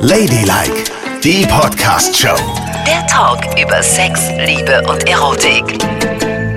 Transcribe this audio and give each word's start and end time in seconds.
Ladylike, 0.00 0.84
die 1.22 1.46
Podcast-Show. 1.46 2.36
Der 2.86 3.06
Talk 3.06 3.44
über 3.60 3.82
Sex, 3.82 4.30
Liebe 4.38 4.82
und 4.88 5.08
Erotik. 5.08 5.82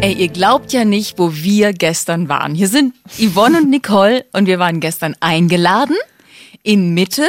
Ey, 0.02 0.14
ihr 0.14 0.30
glaubt 0.30 0.72
ja 0.72 0.86
nicht, 0.86 1.20
wo 1.20 1.34
wir 1.34 1.74
gestern 1.74 2.30
waren. 2.30 2.56
Hier 2.56 2.68
sind 2.68 2.94
Yvonne 3.18 3.60
und 3.60 3.70
Nicole 3.70 4.26
und 4.34 4.46
wir 4.46 4.60
waren 4.60 4.80
gestern 4.80 5.16
eingeladen 5.20 5.96
in 6.64 6.94
Mitte 6.94 7.28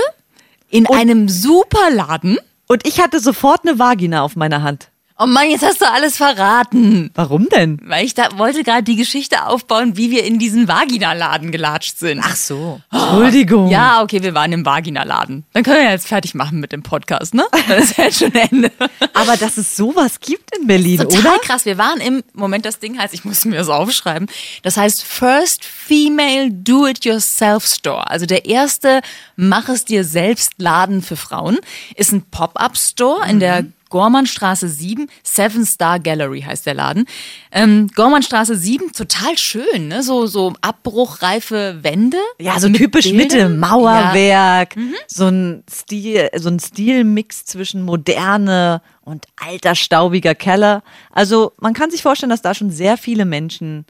in 0.70 0.86
einem 0.86 1.28
Superladen. 1.28 2.38
Und 2.68 2.86
ich 2.86 3.00
hatte 3.00 3.20
sofort 3.20 3.66
eine 3.66 3.78
Vagina 3.78 4.22
auf 4.22 4.36
meiner 4.36 4.62
Hand. 4.62 4.91
Oh 5.22 5.26
Mann, 5.26 5.50
jetzt 5.50 5.64
hast 5.64 5.80
du 5.80 5.88
alles 5.88 6.16
verraten. 6.16 7.12
Warum 7.14 7.48
denn? 7.48 7.78
Weil 7.84 8.04
ich 8.04 8.14
da 8.14 8.38
wollte 8.38 8.64
gerade 8.64 8.82
die 8.82 8.96
Geschichte 8.96 9.46
aufbauen, 9.46 9.96
wie 9.96 10.10
wir 10.10 10.24
in 10.24 10.40
diesen 10.40 10.66
Vaginaladen 10.66 11.52
gelatscht 11.52 11.98
sind. 11.98 12.20
Ach 12.24 12.34
so. 12.34 12.80
Entschuldigung. 12.90 13.68
Ja, 13.68 14.02
okay, 14.02 14.20
wir 14.20 14.34
waren 14.34 14.52
im 14.52 14.66
Vaginaladen. 14.66 15.44
Dann 15.52 15.62
können 15.62 15.76
wir 15.76 15.90
jetzt 15.90 16.08
fertig 16.08 16.34
machen 16.34 16.58
mit 16.58 16.72
dem 16.72 16.82
Podcast, 16.82 17.34
ne? 17.34 17.44
Dann 17.68 17.78
ist 17.78 17.98
jetzt 17.98 18.18
schon 18.18 18.34
Ende. 18.34 18.72
Aber 19.14 19.36
dass 19.36 19.58
es 19.58 19.76
sowas 19.76 20.18
gibt 20.18 20.56
in 20.56 20.66
Berlin, 20.66 20.98
Total 20.98 21.20
oder? 21.20 21.38
krass. 21.38 21.66
Wir 21.66 21.78
waren 21.78 22.00
im 22.00 22.24
Moment, 22.32 22.66
das 22.66 22.80
Ding 22.80 22.98
heißt, 22.98 23.14
ich 23.14 23.24
muss 23.24 23.44
mir 23.44 23.58
das 23.58 23.68
aufschreiben. 23.68 24.26
Das 24.64 24.76
heißt 24.76 25.04
First 25.04 25.64
Female 25.64 26.50
Do-It-Yourself 26.50 27.64
Store. 27.64 28.10
Also 28.10 28.26
der 28.26 28.46
erste 28.46 29.02
Mach 29.36 29.68
es 29.68 29.84
dir 29.84 30.02
selbst 30.02 30.54
Laden 30.58 31.00
für 31.00 31.16
Frauen 31.16 31.58
ist 31.94 32.10
ein 32.10 32.22
Pop-up 32.22 32.76
Store 32.76 33.28
in 33.28 33.38
der 33.38 33.66
Gormannstraße 33.92 34.68
7, 34.68 35.06
Seven 35.22 35.66
Star 35.66 36.00
Gallery 36.00 36.40
heißt 36.40 36.64
der 36.64 36.72
Laden. 36.72 37.04
Ähm, 37.52 37.88
Gormannstraße 37.94 38.56
7, 38.56 38.90
total 38.92 39.36
schön, 39.36 39.88
ne? 39.88 40.02
So, 40.02 40.26
so 40.26 40.54
abbruchreife 40.62 41.78
Wände. 41.82 42.16
Ja, 42.40 42.58
so 42.58 42.68
mit 42.70 42.78
typisch 42.78 43.04
Bildern. 43.04 43.18
Mitte, 43.18 43.48
Mauerwerk, 43.50 44.76
Mhm. 44.76 44.94
so 45.06 45.26
ein 45.28 45.62
Stil, 45.70 46.30
so 46.36 46.48
ein 46.48 46.58
Stilmix 46.58 47.44
zwischen 47.44 47.82
moderne 47.82 48.80
und 49.02 49.26
alter 49.36 49.74
staubiger 49.74 50.34
Keller. 50.34 50.82
Also 51.10 51.52
man 51.60 51.74
kann 51.74 51.90
sich 51.90 52.02
vorstellen, 52.02 52.30
dass 52.30 52.40
da 52.42 52.54
schon 52.54 52.70
sehr 52.70 52.96
viele 52.96 53.26
Menschen 53.26 53.84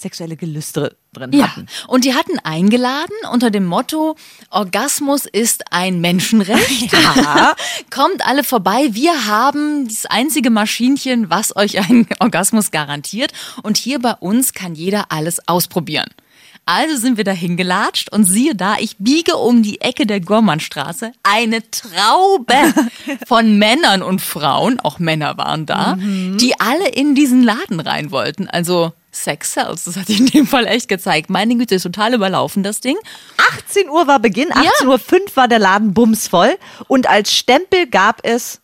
sexuelle 0.00 0.36
Gelüste 0.36 0.96
drin 1.12 1.32
Ja, 1.32 1.48
hatten. 1.48 1.66
und 1.86 2.04
die 2.04 2.14
hatten 2.14 2.38
eingeladen 2.40 3.14
unter 3.32 3.50
dem 3.50 3.64
Motto, 3.66 4.16
Orgasmus 4.50 5.26
ist 5.26 5.64
ein 5.72 6.00
Menschenrecht. 6.00 6.92
Ja. 7.16 7.54
Kommt 7.90 8.26
alle 8.26 8.44
vorbei, 8.44 8.88
wir 8.92 9.26
haben 9.26 9.86
das 9.88 10.06
einzige 10.06 10.50
Maschinchen, 10.50 11.30
was 11.30 11.54
euch 11.56 11.78
einen 11.78 12.06
Orgasmus 12.20 12.70
garantiert. 12.70 13.32
Und 13.62 13.76
hier 13.76 13.98
bei 13.98 14.12
uns 14.14 14.52
kann 14.52 14.74
jeder 14.74 15.06
alles 15.10 15.46
ausprobieren. 15.48 16.08
Also 16.66 16.96
sind 16.98 17.16
wir 17.16 17.24
dahin 17.24 17.56
gelatscht 17.56 18.12
und 18.12 18.24
siehe 18.24 18.54
da, 18.54 18.76
ich 18.78 18.96
biege 18.98 19.36
um 19.36 19.62
die 19.62 19.80
Ecke 19.80 20.04
der 20.04 20.20
Gormannstraße 20.20 21.12
eine 21.22 21.62
Traube 21.70 22.74
von 23.26 23.56
Männern 23.58 24.02
und 24.02 24.20
Frauen, 24.20 24.78
auch 24.80 24.98
Männer 24.98 25.38
waren 25.38 25.64
da, 25.64 25.96
die 25.98 26.52
alle 26.60 26.88
in 26.90 27.14
diesen 27.14 27.42
Laden 27.42 27.80
rein 27.80 28.10
wollten. 28.10 28.48
Also 28.48 28.92
Sex 29.24 29.54
Sells, 29.54 29.84
das 29.84 29.96
hat 29.96 30.06
sich 30.06 30.20
in 30.20 30.26
dem 30.26 30.46
Fall 30.46 30.66
echt 30.66 30.88
gezeigt. 30.88 31.30
Meine 31.30 31.56
Güte, 31.56 31.74
ist 31.74 31.82
total 31.82 32.14
überlaufen, 32.14 32.62
das 32.62 32.80
Ding. 32.80 32.96
18 33.54 33.88
Uhr 33.88 34.06
war 34.06 34.18
Beginn, 34.20 34.52
18 34.52 34.88
Uhr 34.88 34.98
5 34.98 35.36
war 35.36 35.48
der 35.48 35.58
Laden 35.58 35.94
bumsvoll 35.94 36.56
und 36.86 37.08
als 37.08 37.34
Stempel 37.34 37.86
gab 37.86 38.20
es 38.24 38.60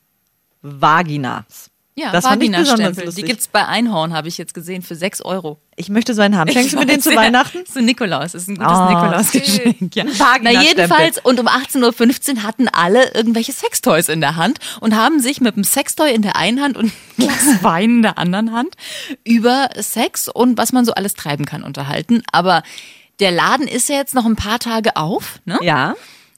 Vaginas. 0.62 1.70
Ja, 1.97 2.11
das 2.11 2.27
fand 2.27 2.42
ich 2.42 2.50
besonders 2.50 2.70
Vagina-Stempel. 2.70 3.03
Die 3.03 3.06
lustig. 3.06 3.25
gibt's 3.27 3.48
bei 3.48 3.67
Einhorn, 3.67 4.14
habe 4.14 4.27
ich 4.27 4.37
jetzt 4.37 4.53
gesehen, 4.53 4.83
für 4.83 4.97
6 4.97 5.23
Euro. 5.23 5.61
Ich 5.77 5.89
möchte 5.91 6.12
so 6.12 6.23
einen 6.23 6.37
haben. 6.37 6.50
Schenkst 6.50 6.73
du 6.73 6.78
mir 6.78 6.87
den 6.87 7.00
zu 7.00 7.12
ja. 7.12 7.17
Weihnachten? 7.17 7.59
Das 7.61 7.69
ist 7.70 7.77
ein 7.77 7.84
Nikolaus, 7.84 8.33
das 8.33 8.42
ist 8.42 8.48
ein 8.48 8.56
gutes 8.56 8.77
Oh, 8.77 8.89
Nikolausgeschenk. 8.89 9.95
Ja. 9.95 10.05
Na 10.42 10.50
jedenfalls, 10.50 11.19
und 11.19 11.39
um 11.39 11.47
18.15 11.47 12.37
Uhr 12.37 12.42
hatten 12.42 12.67
alle 12.67 13.15
irgendwelche 13.15 13.53
Sextoys 13.53 14.09
in 14.09 14.20
der 14.20 14.34
Hand 14.34 14.59
und 14.81 14.97
haben 14.97 15.20
sich 15.20 15.41
mit 15.41 15.55
einem 15.55 15.62
Sextoy 15.62 16.12
in 16.12 16.22
der 16.22 16.34
einen 16.34 16.61
Hand 16.61 16.77
und 16.77 16.87
ein 16.87 16.92
Glas 17.17 17.62
Wein 17.62 17.91
in 17.91 18.03
der 18.03 18.19
anderen 18.19 18.53
Hand 18.53 18.75
über 19.22 19.70
Sex 19.78 20.28
und 20.28 20.59
was 20.59 20.72
man 20.72 20.84
so 20.84 20.94
alles 20.94 21.15
treiben 21.15 21.44
kann 21.44 21.62
unterhalten. 21.62 22.25
Aber 22.33 22.65
der 23.21 23.31
Laden 23.31 23.69
ist 23.69 23.88
ja 23.88 23.97
jetzt 23.97 24.15
noch 24.15 24.27
ein 24.27 24.37
paar 24.37 24.59
Tage 24.59 24.97
auf, 24.97 25.38
ne? 25.44 25.59
Ja. 25.62 25.94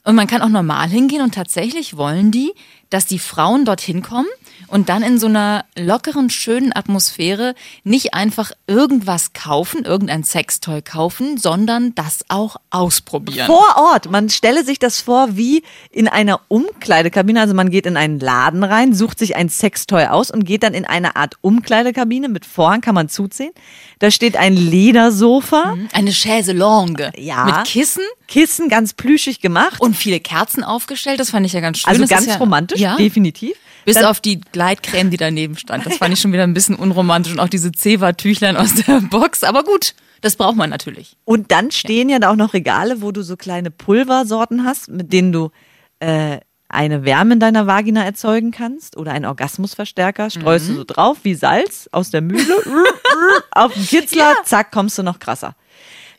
Und 0.07 0.15
man 0.15 0.25
kann 0.27 0.41
auch 0.41 0.47
normal 0.47 0.87
hingehen 0.87 1.21
und 1.21 1.33
tatsächlich 1.35 1.97
wollen 1.97 2.31
die, 2.31 2.53
dass 2.89 3.05
die 3.05 3.19
Frauen 3.19 3.65
dorthin 3.65 4.01
kommen 4.01 4.29
und 4.67 4.87
dann 4.87 5.03
in 5.03 5.19
so 5.19 5.27
einer 5.27 5.65
lockeren, 5.77 6.29
schönen 6.29 6.73
Atmosphäre 6.73 7.53
nicht 7.83 8.13
einfach 8.13 8.51
irgendwas 8.67 9.33
kaufen, 9.33 9.83
irgendein 9.83 10.23
Sextoy 10.23 10.81
kaufen, 10.81 11.37
sondern 11.37 11.93
das 11.95 12.23
auch 12.29 12.55
ausprobieren. 12.69 13.45
Vor 13.47 13.65
Ort. 13.75 14.09
Man 14.09 14.29
stelle 14.29 14.63
sich 14.63 14.79
das 14.79 15.01
vor 15.01 15.35
wie 15.35 15.63
in 15.91 16.07
einer 16.07 16.39
Umkleidekabine. 16.47 17.41
Also 17.41 17.53
man 17.53 17.69
geht 17.71 17.85
in 17.85 17.97
einen 17.97 18.21
Laden 18.21 18.63
rein, 18.63 18.93
sucht 18.93 19.19
sich 19.19 19.35
ein 19.35 19.49
Sextoy 19.49 20.05
aus 20.05 20.31
und 20.31 20.45
geht 20.45 20.63
dann 20.63 20.73
in 20.73 20.85
eine 20.85 21.17
Art 21.17 21.35
Umkleidekabine 21.41 22.29
mit 22.29 22.45
Vorhang, 22.45 22.79
kann 22.79 22.95
man 22.95 23.09
zuziehen. 23.09 23.51
Da 23.99 24.11
steht 24.11 24.37
ein 24.37 24.55
Ledersofa, 24.55 25.75
Eine 25.91 26.11
Chaiselongue 26.13 27.11
Ja. 27.17 27.43
mit 27.43 27.65
Kissen 27.65 28.03
Kissen 28.29 28.67
ganz 28.67 28.93
plüschig 28.93 29.39
gemacht. 29.41 29.79
und 29.79 29.95
viele 29.97 30.19
Kerzen 30.19 30.63
aufgestellt. 30.63 31.19
Das 31.19 31.29
fand 31.31 31.45
ich 31.45 31.53
ja 31.53 31.59
ganz 31.59 31.79
schön. 31.79 31.89
also 31.89 32.01
Das 32.01 32.09
ganz 32.09 32.25
ja, 32.27 32.35
romantisch, 32.37 32.79
Ja, 32.79 32.95
definitiv. 32.95 33.55
bis 33.85 33.95
Dann- 33.95 34.05
auf 34.05 34.19
die 34.21 34.39
Gleitcreme, 34.39 35.09
die 35.11 35.17
daneben 35.17 35.57
stand. 35.57 35.85
Das 35.85 35.97
fand 35.97 36.13
ich 36.13 36.19
schon 36.21 36.31
wieder 36.33 36.43
ein 36.43 36.53
bisschen 36.53 36.75
unromantisch 36.75 37.33
und 37.33 37.39
auch 37.39 37.49
diese 37.49 37.71
Zewa-Tüchlein 37.71 38.55
aus 38.57 38.73
der 38.75 39.01
Box. 39.09 39.43
Aber 39.43 39.63
gut, 39.63 39.93
das 40.21 40.35
braucht 40.35 40.55
man 40.55 40.69
natürlich. 40.69 41.17
Und 41.25 41.51
dann 41.51 41.71
stehen 41.71 42.09
ja 42.09 42.19
da 42.19 42.31
auch 42.31 42.35
noch 42.35 42.53
Regale, 42.53 43.01
wo 43.01 43.11
du 43.11 43.21
so 43.23 43.35
kleine 43.37 43.71
Pulversorten 43.71 44.63
hast, 44.65 44.89
mit 44.89 45.11
denen 45.13 45.31
du 45.31 45.51
äh, 45.99 46.39
eine 46.69 47.05
Wärme 47.05 47.35
in 47.35 47.39
deiner 47.39 47.65
Vagina 47.65 48.03
erzeugen 48.03 48.51
kannst 48.51 48.97
oder 48.97 49.11
einen 49.13 49.23
Orgasmusverstärker. 49.25 50.29
Streust 50.29 50.67
du 50.69 50.73
so 50.75 50.83
drauf 50.83 51.19
wie 51.23 51.33
Salz 51.33 51.87
aus 51.93 52.09
der 52.11 52.21
Mühle 52.21 52.55
auf 53.51 53.73
den 53.73 53.85
Kitzler, 53.85 54.35
zack, 54.43 54.71
kommst 54.71 54.97
du 54.97 55.03
noch 55.03 55.19
krasser. 55.19 55.55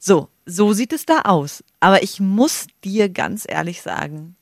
So, 0.00 0.28
so 0.48 0.72
sieht 0.72 0.92
es 0.92 1.04
da 1.06 1.20
aus. 1.22 1.62
Aber 1.78 2.02
ich 2.02 2.18
muss 2.20 2.66
dir 2.82 3.08
ganz 3.08 3.44
ehrlich 3.46 3.82
sagen, 3.82 4.34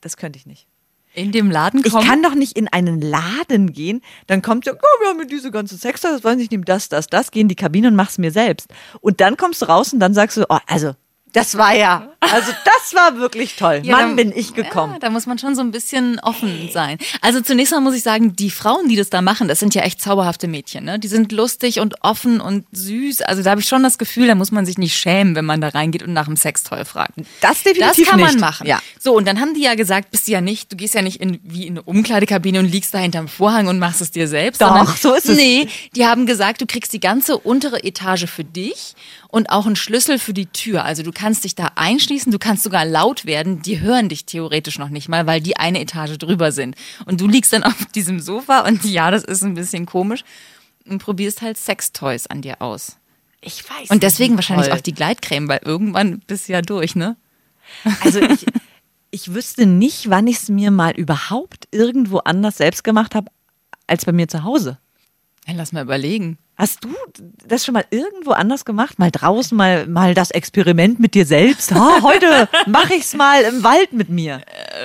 das 0.00 0.16
könnte 0.16 0.38
ich 0.38 0.46
nicht. 0.46 0.66
In 1.14 1.32
dem 1.32 1.50
Laden 1.50 1.80
Ich 1.84 1.92
kommen. 1.92 2.06
kann 2.06 2.22
doch 2.22 2.34
nicht 2.34 2.56
in 2.58 2.68
einen 2.68 3.00
Laden 3.00 3.72
gehen, 3.72 4.02
dann 4.26 4.42
kommt 4.42 4.66
ja, 4.66 4.72
oh, 4.74 5.00
wir 5.00 5.08
haben 5.08 5.26
diese 5.26 5.50
ganze 5.50 5.76
Sex, 5.76 6.02
das 6.02 6.22
wollen 6.22 6.38
Sie, 6.38 6.44
ich 6.44 6.50
nehme 6.50 6.64
das, 6.64 6.88
das, 6.88 7.06
das, 7.06 7.30
geh 7.30 7.40
in 7.40 7.48
die 7.48 7.56
Kabine 7.56 7.88
und 7.88 7.96
mach's 7.96 8.18
mir 8.18 8.30
selbst. 8.30 8.68
Und 9.00 9.20
dann 9.20 9.36
kommst 9.36 9.62
du 9.62 9.66
raus 9.66 9.92
und 9.92 10.00
dann 10.00 10.12
sagst 10.12 10.36
du, 10.36 10.44
oh, 10.48 10.58
also, 10.66 10.92
das 11.32 11.56
war 11.56 11.74
ja, 11.74 12.12
also 12.20 12.52
das 12.64 12.94
war 12.94 13.16
wirklich 13.18 13.56
toll. 13.56 13.80
Ja, 13.84 13.96
Mann, 13.96 14.16
da- 14.16 14.22
bin 14.22 14.32
ich 14.36 14.52
gekommen. 14.54 14.94
Ja, 14.94 14.98
da 14.98 15.10
muss 15.10 15.26
man 15.26 15.38
schon 15.38 15.54
so 15.54 15.60
ein 15.60 15.70
bisschen 15.70 16.18
offen 16.20 16.68
sein. 16.72 16.98
Also 17.20 17.40
zunächst 17.40 17.72
mal 17.72 17.80
muss 17.80 17.94
ich 17.94 18.02
sagen, 18.02 18.34
die 18.34 18.50
Frauen, 18.50 18.88
die 18.88 18.96
das 18.96 19.08
da 19.08 19.22
machen, 19.22 19.46
das 19.48 19.60
sind 19.60 19.74
ja 19.74 19.82
echt 19.82 20.00
zauberhafte 20.02 20.48
Mädchen. 20.48 20.84
Ne? 20.84 20.98
Die 20.98 21.08
sind 21.08 21.30
lustig 21.32 21.80
und 21.80 22.02
offen 22.02 22.40
und 22.40 22.66
süß. 22.72 23.22
Also 23.22 23.42
da 23.42 23.50
habe 23.50 23.60
ich 23.60 23.68
schon 23.68 23.82
das 23.82 23.98
Gefühl, 23.98 24.26
da 24.26 24.34
muss 24.34 24.50
man 24.50 24.66
sich 24.66 24.78
nicht 24.78 24.96
schämen, 24.96 25.34
wenn 25.36 25.44
man 25.44 25.60
da 25.60 25.68
reingeht 25.68 26.02
und 26.02 26.12
nach 26.12 26.26
dem 26.26 26.36
Sextoy 26.36 26.84
fragt. 26.84 27.12
Das 27.40 27.62
definitiv 27.62 28.04
Das 28.04 28.10
kann 28.10 28.20
man 28.20 28.30
nicht. 28.30 28.40
machen. 28.40 28.66
Ja. 28.66 28.80
So, 28.98 29.14
und 29.16 29.26
dann 29.26 29.40
haben 29.40 29.54
die 29.54 29.62
ja 29.62 29.74
gesagt, 29.76 30.10
bist 30.10 30.26
du 30.28 30.32
ja 30.32 30.40
nicht, 30.40 30.72
du 30.72 30.76
gehst 30.76 30.94
ja 30.94 31.02
nicht 31.02 31.20
in, 31.20 31.38
wie 31.44 31.66
in 31.66 31.74
eine 31.74 31.82
Umkleidekabine 31.82 32.58
und 32.58 32.66
liegst 32.66 32.92
da 32.92 32.98
hinterm 32.98 33.28
Vorhang 33.28 33.68
und 33.68 33.78
machst 33.78 34.00
es 34.00 34.10
dir 34.10 34.26
selbst. 34.28 34.60
Doch, 34.60 34.68
sondern, 34.74 34.86
so 35.00 35.14
ist 35.14 35.28
es. 35.28 35.36
Nee, 35.36 35.68
die 35.94 36.04
haben 36.06 36.26
gesagt, 36.26 36.60
du 36.60 36.66
kriegst 36.66 36.92
die 36.92 37.00
ganze 37.00 37.38
untere 37.38 37.84
Etage 37.84 38.26
für 38.26 38.44
dich 38.44 38.94
und 39.28 39.50
auch 39.50 39.66
einen 39.66 39.76
Schlüssel 39.76 40.18
für 40.18 40.32
die 40.32 40.46
Tür. 40.46 40.84
Also 40.84 41.02
du 41.02 41.12
kannst 41.12 41.44
dich 41.44 41.54
da 41.54 41.70
einschließen, 42.08 42.32
du 42.32 42.38
kannst 42.38 42.62
sogar 42.62 42.84
laut 42.84 43.26
werden, 43.26 43.62
die 43.62 43.80
hören 43.80 44.08
dich 44.08 44.24
theoretisch 44.24 44.78
noch 44.78 44.88
nicht 44.88 45.08
mal, 45.08 45.26
weil 45.26 45.40
die 45.40 45.56
eine 45.56 45.80
Etage 45.80 46.16
drüber 46.18 46.52
sind. 46.52 46.74
Und 47.04 47.20
du 47.20 47.28
liegst 47.28 47.52
dann 47.52 47.62
auf 47.64 47.84
diesem 47.94 48.20
Sofa 48.20 48.60
und 48.60 48.84
ja, 48.84 49.10
das 49.10 49.24
ist 49.24 49.42
ein 49.42 49.54
bisschen 49.54 49.86
komisch 49.86 50.24
und 50.86 51.02
probierst 51.02 51.42
halt 51.42 51.58
Sextoys 51.58 52.26
an 52.26 52.42
dir 52.42 52.62
aus. 52.62 52.96
Ich 53.40 53.62
weiß. 53.68 53.90
Und 53.90 54.02
deswegen 54.02 54.34
nicht, 54.34 54.38
wahrscheinlich 54.38 54.72
auch 54.72 54.80
die 54.80 54.94
Gleitcreme, 54.94 55.48
weil 55.48 55.60
irgendwann 55.64 56.20
bist 56.26 56.48
du 56.48 56.52
ja 56.54 56.62
durch, 56.62 56.96
ne? 56.96 57.16
Also 58.00 58.20
ich, 58.20 58.46
ich 59.10 59.34
wüsste 59.34 59.66
nicht, 59.66 60.10
wann 60.10 60.26
ich 60.26 60.36
es 60.36 60.48
mir 60.48 60.70
mal 60.70 60.92
überhaupt 60.92 61.68
irgendwo 61.70 62.18
anders 62.18 62.56
selbst 62.56 62.82
gemacht 62.82 63.14
habe, 63.14 63.30
als 63.86 64.04
bei 64.04 64.12
mir 64.12 64.28
zu 64.28 64.42
Hause. 64.42 64.78
Ja, 65.46 65.54
lass 65.54 65.72
mal 65.72 65.84
überlegen. 65.84 66.38
Hast 66.58 66.82
du 66.82 66.88
das 67.46 67.64
schon 67.64 67.74
mal 67.74 67.84
irgendwo 67.90 68.32
anders 68.32 68.64
gemacht? 68.64 68.98
Mal 68.98 69.12
draußen, 69.12 69.56
mal, 69.56 69.86
mal 69.86 70.14
das 70.14 70.32
Experiment 70.32 70.98
mit 70.98 71.14
dir 71.14 71.24
selbst? 71.24 71.72
Ha, 71.72 72.02
heute 72.02 72.48
mache 72.66 72.94
ich's 72.94 73.14
mal 73.14 73.42
im 73.42 73.62
Wald 73.62 73.92
mit 73.92 74.08
mir. 74.08 74.40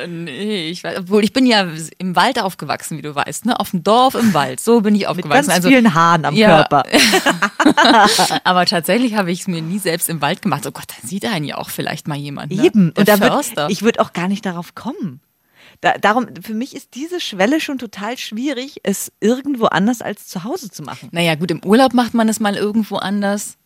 Nee, 0.08 0.70
ich 0.70 0.84
weiß, 0.84 1.00
obwohl 1.00 1.24
ich 1.24 1.34
bin 1.34 1.48
ja 1.48 1.68
im 1.98 2.16
Wald 2.16 2.40
aufgewachsen, 2.40 3.00
wie 3.00 3.02
du 3.02 3.16
weißt, 3.16 3.48
ne? 3.48 3.60
Auf 3.60 3.72
dem 3.72 3.84
Dorf 3.84 4.14
im 4.14 4.36
Wald. 4.36 4.60
So 4.60 4.82
bin 4.82 4.94
ich 4.94 5.02
Mit 5.02 5.10
aufgewachsen. 5.10 5.48
ganz 5.48 5.50
also, 5.50 5.70
vielen 5.70 5.96
Haaren 5.96 6.26
am 6.26 6.36
Ja. 6.36 6.58
Körper. 6.58 6.84
aber 8.44 8.68
tatsächlich 8.68 9.16
habe 9.16 9.32
ich 9.32 9.42
es 9.42 9.48
mir 9.48 9.64
nie 9.64 9.80
selbst 9.80 10.10
im 10.10 10.22
Wald 10.22 10.44
gemacht. 10.44 10.68
Oh 10.68 10.72
Gott, 10.72 10.86
dann 10.88 11.10
sieht 11.10 11.26
einen 11.26 11.46
ja 11.46 11.58
auch 11.58 11.72
vielleicht 11.72 12.08
mal 12.08 12.18
jemand. 12.18 12.52
Ne? 12.52 12.64
Eben. 12.64 12.94
Der 12.94 13.00
Und 13.02 13.10
da 13.10 13.20
würd, 13.20 13.72
ich 13.72 13.82
würde 13.82 14.00
auch 14.00 14.14
gar 14.14 14.28
nicht 14.28 14.46
darauf 14.46 14.76
kommen. 14.76 15.22
Da, 15.84 15.98
darum, 15.98 16.28
für 16.42 16.54
mich 16.54 16.78
ist 16.78 16.96
diese 16.96 17.20
Schwelle 17.20 17.60
schon 17.60 17.78
total 17.78 18.18
schwierig, 18.18 18.80
es 18.84 19.12
irgendwo 19.20 19.66
anders 19.66 20.02
als 20.02 20.28
zu 20.28 20.46
Hause 20.46 20.72
zu 20.72 20.82
machen. 20.82 21.10
naja, 21.12 21.36
gut, 21.36 21.52
im 21.52 21.62
Urlaub 21.66 21.94
macht 21.94 22.14
man 22.14 22.30
es 22.30 22.40
mal 22.40 22.56
irgendwo 22.56 22.96
anders. 22.96 23.58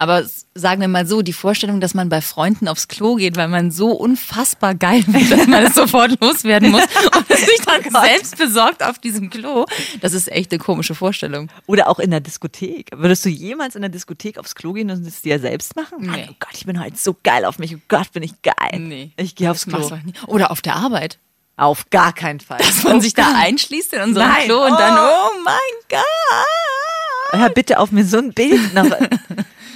Aber 0.00 0.24
sagen 0.54 0.80
wir 0.80 0.88
mal 0.88 1.06
so, 1.06 1.20
die 1.20 1.34
Vorstellung, 1.34 1.78
dass 1.78 1.92
man 1.92 2.08
bei 2.08 2.22
Freunden 2.22 2.68
aufs 2.68 2.88
Klo 2.88 3.16
geht, 3.16 3.36
weil 3.36 3.48
man 3.48 3.70
so 3.70 3.90
unfassbar 3.92 4.74
geil 4.74 5.04
wird, 5.06 5.30
dass 5.30 5.46
man 5.46 5.64
es 5.66 5.74
sofort 5.74 6.18
loswerden 6.22 6.70
muss 6.70 6.84
und 7.16 7.28
sich 7.28 7.60
dann 7.66 7.82
selbst 8.02 8.38
besorgt 8.38 8.82
auf 8.82 8.98
diesem 8.98 9.28
Klo, 9.28 9.66
das 10.00 10.14
ist 10.14 10.32
echt 10.32 10.52
eine 10.52 10.58
komische 10.58 10.94
Vorstellung. 10.94 11.50
Oder 11.66 11.86
auch 11.86 11.98
in 11.98 12.10
der 12.10 12.20
Diskothek. 12.20 12.88
Würdest 12.96 13.26
du 13.26 13.28
jemals 13.28 13.76
in 13.76 13.82
der 13.82 13.90
Diskothek 13.90 14.38
aufs 14.38 14.54
Klo 14.54 14.72
gehen 14.72 14.90
und 14.90 15.06
es 15.06 15.20
dir 15.20 15.38
selbst 15.38 15.76
machen? 15.76 15.98
Nee. 16.00 16.06
Mann, 16.06 16.20
Oh 16.30 16.34
Gott, 16.40 16.54
ich 16.54 16.64
bin 16.64 16.82
heute 16.82 16.96
so 16.96 17.14
geil 17.22 17.44
auf 17.44 17.58
mich. 17.58 17.76
Oh 17.76 17.80
Gott, 17.88 18.10
bin 18.12 18.22
ich 18.22 18.32
geil. 18.40 18.78
Nee. 18.78 19.10
Ich 19.18 19.34
gehe 19.34 19.50
aufs 19.50 19.66
Klo. 19.66 19.86
Oder 20.28 20.50
auf 20.50 20.62
der 20.62 20.76
Arbeit. 20.76 21.18
Auf 21.58 21.90
gar 21.90 22.14
keinen 22.14 22.40
Fall. 22.40 22.56
Dass 22.56 22.84
man 22.84 23.02
sich 23.02 23.12
da 23.12 23.34
einschließt 23.36 23.92
in 23.92 24.00
unserem 24.00 24.28
Nein. 24.28 24.44
Klo 24.46 24.64
und 24.64 24.80
dann, 24.80 24.98
Oh. 24.98 25.28
oh 25.28 25.40
mein 25.44 25.54
Gott. 25.90 27.38
Hör 27.38 27.50
bitte 27.50 27.78
auf 27.78 27.92
mir 27.92 28.06
so 28.06 28.16
ein 28.16 28.32
Bild 28.32 28.72
noch. 28.72 28.86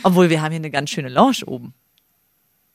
Obwohl 0.05 0.31
wir 0.31 0.41
haben 0.43 0.51
hier 0.53 0.59
eine 0.61 0.71
ganz 0.71 0.91
schöne 0.91 1.09
Lounge 1.09 1.41
oben. 1.47 1.75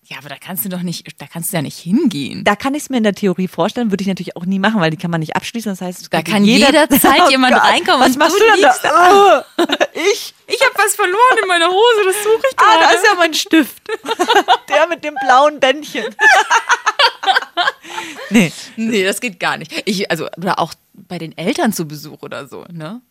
Ja, 0.06 0.18
aber 0.18 0.30
da 0.30 0.38
kannst 0.38 0.66
du 0.66 0.70
doch 0.70 0.82
nicht, 0.82 1.22
da 1.22 1.28
kannst 1.28 1.52
du 1.52 1.58
ja 1.58 1.62
nicht 1.62 1.78
hingehen. 1.78 2.44
Da 2.44 2.56
kann 2.56 2.74
ich 2.74 2.82
es 2.84 2.90
mir 2.90 2.98
in 2.98 3.04
der 3.04 3.14
Theorie 3.14 3.48
vorstellen, 3.48 3.92
würde 3.92 4.02
ich 4.02 4.08
natürlich 4.08 4.36
auch 4.36 4.46
nie 4.46 4.58
machen, 4.58 4.82
weil 4.82 4.90
die 4.90 4.98
kann 4.98 5.12
man 5.12 5.20
nicht 5.20 5.36
abschließen. 5.36 5.72
Das 5.72 5.82
heißt, 5.82 6.12
Da 6.12 6.24
kann 6.24 6.44
jederzeit 6.46 7.22
jemand 7.30 7.56
reinkommen 7.56 8.02
Was 8.02 8.18
machst 8.18 8.36
du 8.36 8.40
du 8.40 8.52
denn 8.54 8.72
da? 8.82 9.44
Oh, 9.58 9.64
ich? 10.12 10.34
Ich 10.48 10.62
habe 10.66 10.74
was 10.78 10.96
verloren 10.96 11.38
in 11.44 11.48
meiner 11.48 11.68
Hose, 11.68 12.06
das 12.06 12.24
suche 12.24 12.42
ich 12.52 12.58
Ah, 12.58 12.80
da 12.82 12.90
ist 12.90 13.06
ja 13.06 13.14
mein 13.18 13.36
Stift. 13.36 13.84
Der 14.70 14.88
mit 14.88 15.04
dem 15.04 15.14
blauen 15.24 15.60
Bändchen. 15.60 16.06
nee. 18.32 18.52
Nee, 18.78 19.04
das 19.04 19.22
geht 19.22 19.40
gar 19.40 19.58
nicht. 19.58 19.84
Ich, 19.86 20.10
also, 20.10 20.28
oder 20.38 20.58
auch 20.58 20.74
bei 21.10 21.18
den 21.18 21.38
Eltern 21.38 21.74
zu 21.74 21.86
Besuch 21.86 22.22
oder 22.22 22.48
so, 22.48 22.64
ne? 22.72 23.02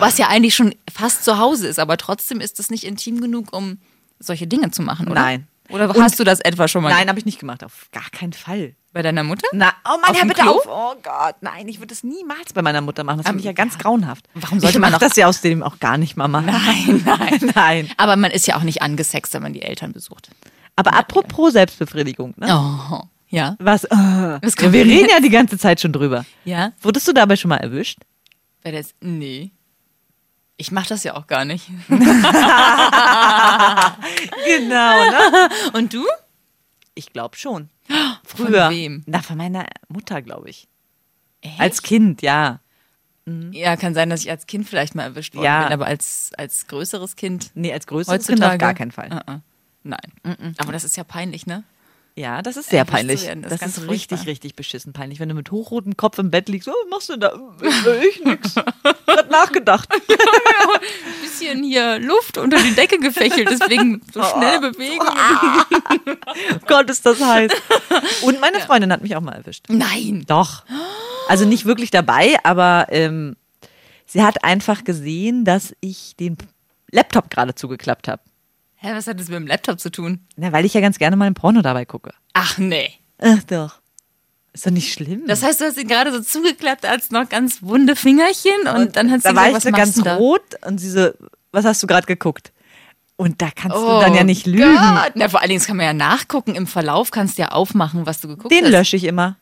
Was 0.00 0.18
ja 0.18 0.26
eigentlich 0.28 0.56
schon 0.56 0.74
fast 0.92 1.22
zu 1.24 1.38
Hause 1.38 1.68
ist, 1.68 1.78
aber 1.78 1.96
trotzdem 1.96 2.40
ist 2.40 2.58
es 2.58 2.70
nicht 2.70 2.82
intim 2.82 3.20
genug, 3.20 3.54
um 3.56 3.78
solche 4.18 4.48
Dinge 4.48 4.72
zu 4.72 4.82
machen, 4.82 5.06
oder? 5.08 5.20
Nein. 5.20 5.46
Oder 5.68 5.88
Und- 5.90 6.02
hast 6.02 6.18
du 6.18 6.24
das 6.24 6.40
etwa 6.40 6.66
schon 6.68 6.82
mal 6.82 6.90
Nein, 6.90 7.08
habe 7.08 7.18
ich 7.18 7.24
nicht 7.26 7.38
gemacht. 7.38 7.62
Auf 7.64 7.88
gar 7.92 8.08
keinen 8.10 8.32
Fall. 8.32 8.74
bei 8.92 9.02
deiner 9.02 9.22
Mutter? 9.24 9.46
Na, 9.52 9.74
oh 9.84 9.98
Mann, 10.00 10.14
hör 10.14 10.22
dem 10.22 10.28
bitte 10.28 10.40
Klo? 10.40 10.52
auf. 10.52 10.66
Oh 10.66 10.94
Gott, 11.02 11.34
nein, 11.42 11.68
ich 11.68 11.78
würde 11.80 11.88
das 11.88 12.02
niemals 12.02 12.54
bei 12.54 12.62
meiner 12.62 12.80
Mutter 12.80 13.04
machen. 13.04 13.18
Das 13.18 13.26
finde 13.26 13.40
ich 13.40 13.44
ja 13.44 13.52
ganz 13.52 13.76
grauenhaft. 13.76 14.26
Warum 14.32 14.58
sollte 14.58 14.78
ich 14.78 14.80
man 14.80 14.90
noch- 14.92 14.98
das 15.00 15.16
ja 15.16 15.26
außerdem 15.26 15.62
auch 15.62 15.78
gar 15.80 15.98
nicht 15.98 16.16
mal 16.16 16.28
machen. 16.28 16.46
Nein, 16.46 17.02
nein. 17.04 17.52
Nein. 17.54 17.90
Aber 17.98 18.16
man 18.16 18.30
ist 18.30 18.46
ja 18.46 18.56
auch 18.56 18.62
nicht 18.62 18.80
angesext, 18.80 19.34
wenn 19.34 19.42
man 19.42 19.52
die 19.52 19.60
Eltern 19.62 19.92
besucht. 19.92 20.30
Aber 20.76 20.94
apropos 20.94 21.52
Selbstbefriedigung, 21.52 22.32
ne? 22.38 22.46
Oh, 22.50 23.02
ja. 23.28 23.56
Was? 23.58 23.84
Äh, 23.84 23.88
Was 23.90 24.54
ja, 24.60 24.72
wir 24.72 24.84
reden 24.84 25.08
ja 25.10 25.20
die 25.20 25.30
ganze 25.30 25.58
Zeit 25.58 25.80
schon 25.80 25.92
drüber. 25.92 26.24
Ja? 26.44 26.72
Wurdest 26.82 27.06
du 27.08 27.12
dabei 27.12 27.36
schon 27.36 27.48
mal 27.48 27.56
erwischt? 27.58 27.98
Wer 28.62 28.72
das? 28.72 28.94
Nee. 29.00 29.50
Ich 30.56 30.70
mache 30.72 30.88
das 30.88 31.04
ja 31.04 31.14
auch 31.16 31.26
gar 31.26 31.44
nicht. 31.44 31.68
Genau, 34.46 35.10
ne? 35.10 35.48
Und 35.74 35.92
du? 35.92 36.04
Ich 36.94 37.12
glaube 37.12 37.36
schon. 37.36 37.68
Von 38.24 38.46
Früher. 38.46 38.70
wem? 38.70 39.02
Na, 39.06 39.20
von 39.22 39.36
meiner 39.36 39.66
Mutter, 39.88 40.22
glaube 40.22 40.48
ich. 40.50 40.66
Echt? 41.42 41.60
Als 41.60 41.82
Kind, 41.82 42.22
ja. 42.22 42.60
Ja, 43.50 43.76
kann 43.76 43.92
sein, 43.94 44.08
dass 44.08 44.20
ich 44.22 44.30
als 44.30 44.46
Kind 44.46 44.68
vielleicht 44.68 44.94
mal 44.94 45.02
erwischt 45.02 45.34
worden 45.34 45.44
Ja. 45.46 45.64
bin, 45.64 45.72
aber 45.72 45.86
als, 45.86 46.30
als 46.38 46.68
größeres 46.68 47.16
Kind 47.16 47.50
Nee, 47.54 47.72
als 47.72 47.86
größeres 47.88 48.24
Kind 48.26 48.38
heutzutage 48.40 48.54
auf 48.54 48.60
gar 48.60 48.74
keinen 48.74 48.92
Fall. 48.92 49.10
Uh-uh. 49.12 49.40
Nein. 49.82 50.54
Aber 50.58 50.72
das 50.72 50.84
ist 50.84 50.96
ja 50.96 51.02
peinlich, 51.04 51.44
ne? 51.46 51.64
Ja, 52.18 52.40
das 52.40 52.56
ist 52.56 52.70
sehr 52.70 52.86
peinlich. 52.86 53.26
das 53.42 53.60
das 53.60 53.76
ist 53.76 53.82
richtig, 53.82 53.90
furchtbar. 53.90 54.26
richtig 54.26 54.56
beschissen 54.56 54.94
peinlich. 54.94 55.20
Wenn 55.20 55.28
du 55.28 55.34
mit 55.34 55.50
hochrotem 55.50 55.98
Kopf 55.98 56.18
im 56.18 56.30
Bett 56.30 56.48
liegst, 56.48 56.66
oh, 56.66 56.72
was 56.72 56.90
machst 56.90 57.08
du 57.10 57.18
da? 57.18 57.38
Ich 58.08 58.24
nix. 58.24 58.56
Hat 59.06 59.30
nachgedacht. 59.30 59.86
Bisschen 61.20 61.62
hier 61.62 61.98
Luft 61.98 62.38
unter 62.38 62.56
die 62.62 62.74
Decke 62.74 62.98
gefächelt, 62.98 63.50
deswegen 63.50 64.00
so 64.14 64.22
schnell 64.22 64.60
bewegen. 64.60 65.04
Gott, 66.66 66.88
ist 66.88 67.04
das 67.04 67.20
heiß. 67.20 67.52
Und 68.22 68.40
meine 68.40 68.60
Freundin 68.60 68.90
hat 68.92 69.02
mich 69.02 69.14
auch 69.14 69.20
mal 69.20 69.34
erwischt. 69.34 69.66
Nein. 69.68 70.24
Doch. 70.26 70.64
Also 71.28 71.44
nicht 71.44 71.66
wirklich 71.66 71.90
dabei, 71.90 72.36
aber 72.44 72.86
ähm, 72.88 73.36
sie 74.06 74.22
hat 74.22 74.42
einfach 74.42 74.84
gesehen, 74.84 75.44
dass 75.44 75.74
ich 75.80 76.16
den 76.16 76.38
Laptop 76.90 77.28
gerade 77.28 77.54
zugeklappt 77.54 78.08
habe. 78.08 78.22
Hä, 78.86 78.92
was 78.94 79.08
hat 79.08 79.18
das 79.18 79.26
mit 79.28 79.34
dem 79.36 79.48
Laptop 79.48 79.80
zu 79.80 79.90
tun? 79.90 80.20
Na, 80.36 80.52
weil 80.52 80.64
ich 80.64 80.72
ja 80.74 80.80
ganz 80.80 80.98
gerne 80.98 81.16
mal 81.16 81.24
ein 81.24 81.34
Porno 81.34 81.60
dabei 81.60 81.84
gucke. 81.84 82.12
Ach 82.34 82.56
nee. 82.56 82.90
Ach 83.18 83.42
doch. 83.42 83.80
Ist 84.52 84.64
doch 84.64 84.70
nicht 84.70 84.92
schlimm. 84.92 85.24
Das 85.26 85.42
heißt, 85.42 85.60
du 85.60 85.64
hast 85.64 85.76
ihn 85.76 85.88
gerade 85.88 86.12
so 86.12 86.20
zugeklappt 86.20 86.86
als 86.86 87.10
noch 87.10 87.28
ganz 87.28 87.62
wunde 87.64 87.96
Fingerchen 87.96 88.68
und, 88.76 88.94
dann 88.94 89.10
hat 89.10 89.22
sie 89.22 89.28
da 89.28 89.34
war 89.34 89.48
gesagt, 89.48 89.64
ich 89.66 89.72
was 89.72 89.92
so 89.94 90.02
ganz 90.04 90.18
rot 90.20 90.54
und 90.64 90.78
sie 90.78 90.90
so, 90.90 91.10
was 91.50 91.64
hast 91.64 91.82
du 91.82 91.88
gerade 91.88 92.06
geguckt? 92.06 92.52
Und 93.16 93.42
da 93.42 93.48
kannst 93.52 93.76
Oh 93.76 93.80
du 93.98 94.00
dann 94.02 94.14
ja 94.14 94.22
nicht 94.22 94.46
lügen. 94.46 94.72
Gott. 94.76 95.12
Na, 95.16 95.28
vor 95.28 95.40
allen 95.40 95.48
Dingen 95.48 95.62
kann 95.64 95.76
man 95.78 95.86
ja 95.86 95.92
nachgucken. 95.92 96.54
Im 96.54 96.68
Verlauf 96.68 97.10
kannst 97.10 97.38
du 97.38 97.42
ja 97.42 97.48
aufmachen, 97.48 98.06
was 98.06 98.20
du 98.20 98.28
geguckt 98.28 98.52
Den 98.52 98.66
hast. 98.66 98.70
lösche 98.70 98.96
ich 98.96 99.04
immer. 99.04 99.36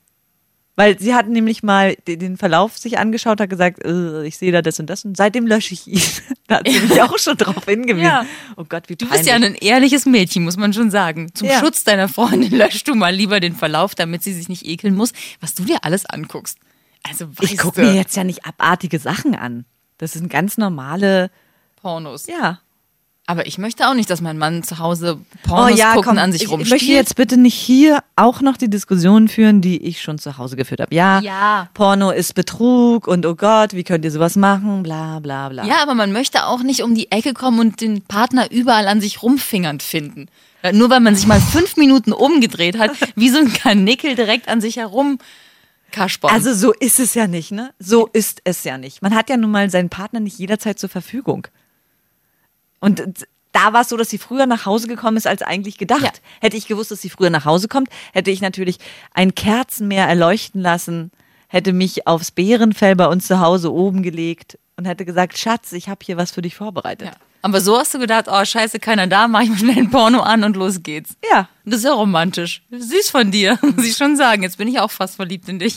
Weil 0.77 0.99
sie 0.99 1.15
hat 1.15 1.29
nämlich 1.29 1.63
mal 1.63 1.95
den 2.09 2.37
Verlauf 2.37 2.77
sich 2.79 2.99
angeschaut, 2.99 3.41
hat 3.41 3.49
gesagt, 3.49 3.85
äh, 3.85 4.25
ich 4.27 4.37
sehe 4.39 4.51
da 4.51 4.61
das 4.61 4.81
und 4.81 4.91
das 4.91 5.05
und 5.05 5.17
seitdem 5.17 5.47
lösche 5.47 5.73
ich 5.73 5.87
ihn. 5.87 6.03
da 6.49 6.57
hat 6.59 6.69
sie 6.69 6.81
mich 6.81 7.01
auch 7.01 7.17
schon 7.19 7.37
drauf 7.37 7.65
hingewiesen. 7.65 8.03
Ja. 8.07 8.27
Oh 8.57 8.65
Gott, 8.69 8.89
wie 8.89 8.97
Du 8.97 9.07
peinlich. 9.07 9.21
bist 9.27 9.29
ja 9.29 9.37
ein 9.37 9.55
ehrliches 9.55 10.05
Mädchen, 10.05 10.43
muss 10.43 10.57
man 10.57 10.73
schon 10.73 10.91
sagen. 10.91 11.33
Zum 11.33 11.47
Ja. 11.49 11.61
Schutz 11.61 11.85
deiner 11.85 12.09
Freundin 12.09 12.51
löschst 12.59 12.89
du 12.89 12.97
mal 12.97 13.15
lieber 13.15 13.39
den 13.39 13.55
Verlauf, 13.55 13.95
damit 13.95 14.25
sie 14.25 14.33
sich 14.33 14.49
nicht 14.49 14.67
ekeln 14.67 14.97
muss, 14.97 15.13
was 15.41 15.55
du 15.55 15.63
dir 15.65 15.79
alles 15.85 16.07
anguckst. 16.07 16.59
Also 17.09 17.29
ich 17.41 17.57
gucke 17.57 17.83
du, 17.83 17.87
mir 17.87 17.95
jetzt 17.95 18.17
ja 18.17 18.25
nicht 18.25 18.45
abartige 18.45 18.99
Sachen 18.99 19.37
an. 19.37 19.67
Das 19.99 20.15
sind 20.15 20.29
ganz 20.29 20.59
normale, 20.59 21.31
Pornos. 21.77 22.27
ja. 22.27 22.59
Aber 23.27 23.47
ich 23.47 23.57
möchte 23.57 23.89
auch 23.89 23.95
nicht, 23.95 24.11
dass 24.11 24.21
mein 24.21 24.37
Mann 24.37 24.63
zu 24.63 24.79
Hause 24.79 25.19
Oh 25.19 25.49
Pornos 25.49 25.79
ja, 25.79 25.95
gucken 25.95 26.11
komm, 26.11 26.19
an 26.19 26.33
sich 26.33 26.43
ich, 26.43 26.47
ich 26.49 26.53
rumspielt. 26.53 26.71
möchte 26.83 26.93
jetzt 26.93 27.17
bitte 27.17 27.39
nicht 27.39 27.55
hier 27.55 28.01
auch 28.17 28.43
noch 28.43 28.59
die 28.59 28.69
Diskussion 28.69 29.29
führen, 29.29 29.63
die 29.63 29.83
ich 29.83 30.03
schon 30.03 30.19
zu 30.19 30.37
Hause 30.37 30.57
geführt 30.57 30.81
habe. 30.81 30.95
Ja, 30.95 31.21
Ja. 31.21 31.69
Porno 31.73 32.11
ist 32.11 32.35
Betrug 32.35 33.07
und 33.07 33.25
oh 33.25 33.35
Gott, 33.35 33.73
wie 33.73 33.83
könnt 33.83 34.05
ihr 34.05 34.11
sowas 34.11 34.37
machen, 34.37 34.83
bla 34.83 35.21
bla 35.21 35.49
bla. 35.49 35.65
Ja, 35.65 35.83
aber 35.83 35.95
man 35.95 36.13
möchte 36.13 36.45
auch 36.45 36.63
nicht 36.63 36.83
um 36.83 36.95
die 36.95 37.11
Ecke 37.11 37.33
kommen 37.33 37.61
und 37.61 37.81
den 37.81 38.03
Partner 38.03 38.51
überall 38.51 38.87
an 38.89 39.01
sich 39.01 39.23
rumfingernd 39.23 39.83
finden. 39.83 40.27
Äh, 40.63 40.73
Nur 40.75 40.91
weil 40.91 41.01
man 41.01 41.17
sich 41.17 41.27
mal 41.27 41.41
fünf 41.41 41.77
Minuten 41.79 42.13
umgedreht 42.13 42.79
hat, 42.79 42.91
wie 43.17 43.31
so 43.31 43.39
ein 43.39 43.53
Kanickel 43.53 44.17
direkt 44.17 44.49
an 44.49 44.61
sich 44.61 44.77
herum 44.77 45.19
kaspern. 45.93 46.31
Also 46.31 46.53
so 46.53 46.73
ist 46.73 47.01
es 47.01 47.15
ja 47.15 47.27
nicht, 47.27 47.53
ne? 47.53 47.73
So 47.79 48.07
ist 48.13 48.43
es 48.45 48.65
ja 48.65 48.77
nicht. 48.77 49.01
Man 49.01 49.15
hat 49.15 49.31
ja 49.31 49.39
nun 49.39 49.51
mal 49.51 49.71
seinen 49.71 49.89
Partner 49.89 50.21
nicht 50.21 50.39
jederzeit 50.39 50.79
zur 50.79 50.91
Verfügung. 50.91 51.47
Und 52.85 53.03
da 53.53 53.73
war 53.73 53.83
es 53.83 53.89
so, 53.89 53.97
dass 53.97 54.11
sie 54.11 54.19
früher 54.19 54.47
nach 54.47 54.67
Hause 54.67 54.89
gekommen 54.89 55.17
ist 55.17 55.27
als 55.27 55.43
eigentlich 55.43 55.79
gedacht. 55.79 56.03
Ja. 56.03 56.11
Hätte 56.41 56.57
ich 56.57 56.67
gewusst, 56.67 56.91
dass 56.91 57.01
sie 57.01 57.11
früher 57.11 57.31
nach 57.31 57.45
Hause 57.45 57.69
kommt, 57.69 57.89
hätte 58.13 58.31
ich 58.31 58.41
natürlich 58.41 58.79
ein 59.15 59.35
Kerzenmeer 59.35 60.07
erleuchten 60.07 60.61
lassen, 60.61 61.11
hätte 61.49 61.73
mich 61.73 62.07
aufs 62.07 62.31
Bärenfell 62.33 62.97
bei 62.97 63.07
uns 63.07 63.27
zu 63.27 63.39
Hause 63.41 63.73
oben 63.73 64.03
gelegt 64.03 64.59
und 64.77 64.87
hätte 64.87 65.05
gesagt, 65.05 65.39
Schatz, 65.39 65.73
ich 65.73 65.89
habe 65.89 66.01
hier 66.05 66.17
was 66.17 66.33
für 66.33 66.43
dich 66.43 66.57
vorbereitet. 66.57 67.09
ja. 67.09 67.15
Aber 67.43 67.61
so 67.61 67.77
hast 67.79 67.93
du 67.93 67.99
gedacht, 67.99 68.25
oh 68.29 68.43
scheiße, 68.43 68.81
keiner 68.81 69.07
da, 69.07 69.29
mach 69.29 69.43
ich 69.43 69.51
mal 69.51 69.59
schnell 69.59 69.77
ein 69.77 69.91
Porno 69.91 70.21
an 70.23 70.45
und 70.45 70.57
los 70.57 70.83
geht's. 70.83 71.15
Ja. 71.31 71.47
Das 71.67 71.81
ist 71.81 71.85
ja 71.85 71.93
romantisch. 71.93 72.63
Süß 72.71 73.11
von 73.11 73.31
dir, 73.31 73.59
muss 73.77 73.85
ich 73.85 73.97
schon 73.97 74.17
sagen. 74.17 74.43
Jetzt 74.43 74.57
bin 74.57 74.67
ich 74.67 74.81
auch 74.81 74.91
fast 74.91 75.17
verliebt 75.17 75.47
in 75.51 75.59
dich. 75.59 75.77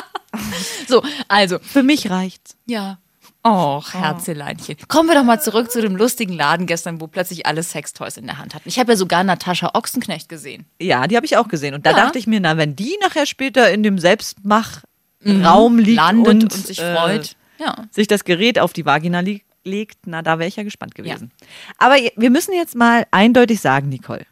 so, 0.88 1.02
also, 1.28 1.58
Für 1.58 1.82
mich 1.82 2.10
reicht's. 2.10 2.56
ja. 2.64 2.98
Och, 3.46 3.94
Herzeleinchen. 3.94 4.76
Kommen 4.88 5.08
wir 5.08 5.14
doch 5.14 5.24
mal 5.24 5.40
zurück 5.40 5.70
zu 5.70 5.80
dem 5.80 5.96
lustigen 5.96 6.32
Laden 6.34 6.66
gestern, 6.66 7.00
wo 7.00 7.06
plötzlich 7.06 7.46
alle 7.46 7.62
Sextoys 7.62 8.16
in 8.16 8.26
der 8.26 8.38
Hand 8.38 8.54
hatten. 8.54 8.68
Ich 8.68 8.78
habe 8.78 8.92
ja 8.92 8.96
sogar 8.96 9.22
Natascha 9.24 9.70
Ochsenknecht 9.74 10.28
gesehen. 10.28 10.66
Ja, 10.80 11.06
die 11.06 11.16
habe 11.16 11.26
ich 11.26 11.36
auch 11.36 11.48
gesehen. 11.48 11.74
Und 11.74 11.86
da 11.86 11.90
Ja. 11.90 11.96
dachte 11.96 12.18
ich 12.18 12.26
mir, 12.26 12.40
na, 12.40 12.56
wenn 12.56 12.74
die 12.76 12.96
nachher 13.02 13.26
später 13.26 13.70
in 13.70 13.82
dem 13.82 13.98
Selbstmachraum 13.98 15.78
liegt 15.78 15.96
Landet 15.96 16.26
und, 16.28 16.42
und, 16.44 16.52
sich 16.52 16.78
äh, 16.80 16.94
freut. 16.94 17.36
Ja. 17.58 17.86
sich 17.90 18.06
das 18.06 18.24
Gerät 18.24 18.58
auf 18.58 18.72
die 18.74 18.84
Vagina 18.84 19.20
li 19.20 19.42
legt, 19.64 19.98
na, 20.06 20.22
da 20.22 20.38
wäre 20.38 20.46
ich 20.48 20.56
ja 20.56 20.62
gespannt 20.62 20.94
gewesen. 20.94 21.32
Aber 21.78 21.98
je- 21.98 22.12
wir 22.16 22.30
müssen 22.30 22.52
jetzt 22.54 22.74
mal 22.76 23.06
eindeutig 23.10 23.60
sagen, 23.60 23.88
Nicole. 23.88 24.26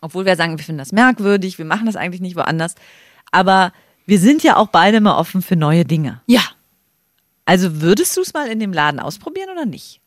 Obwohl 0.00 0.24
wir 0.24 0.34
sagen, 0.36 0.56
wir 0.56 0.64
finden 0.64 0.78
das 0.78 0.92
merkwürdig, 0.92 1.58
wir 1.58 1.64
machen 1.66 1.86
das 1.86 1.96
eigentlich 1.96 2.22
nicht 2.22 2.36
woanders. 2.36 2.74
Aber 3.32 3.72
wir 4.06 4.18
sind 4.18 4.42
ja 4.42 4.56
auch 4.56 4.68
beide 4.68 5.00
mal 5.02 5.16
offen 5.18 5.42
für 5.42 5.56
neue 5.56 5.84
Dinge. 5.84 6.22
Ja. 6.26 6.40
Also 7.50 7.80
würdest 7.80 8.16
du 8.16 8.20
es 8.20 8.32
mal 8.32 8.46
in 8.46 8.60
dem 8.60 8.72
Laden 8.72 9.00
ausprobieren 9.00 9.50
oder 9.50 9.66
nicht? 9.66 10.00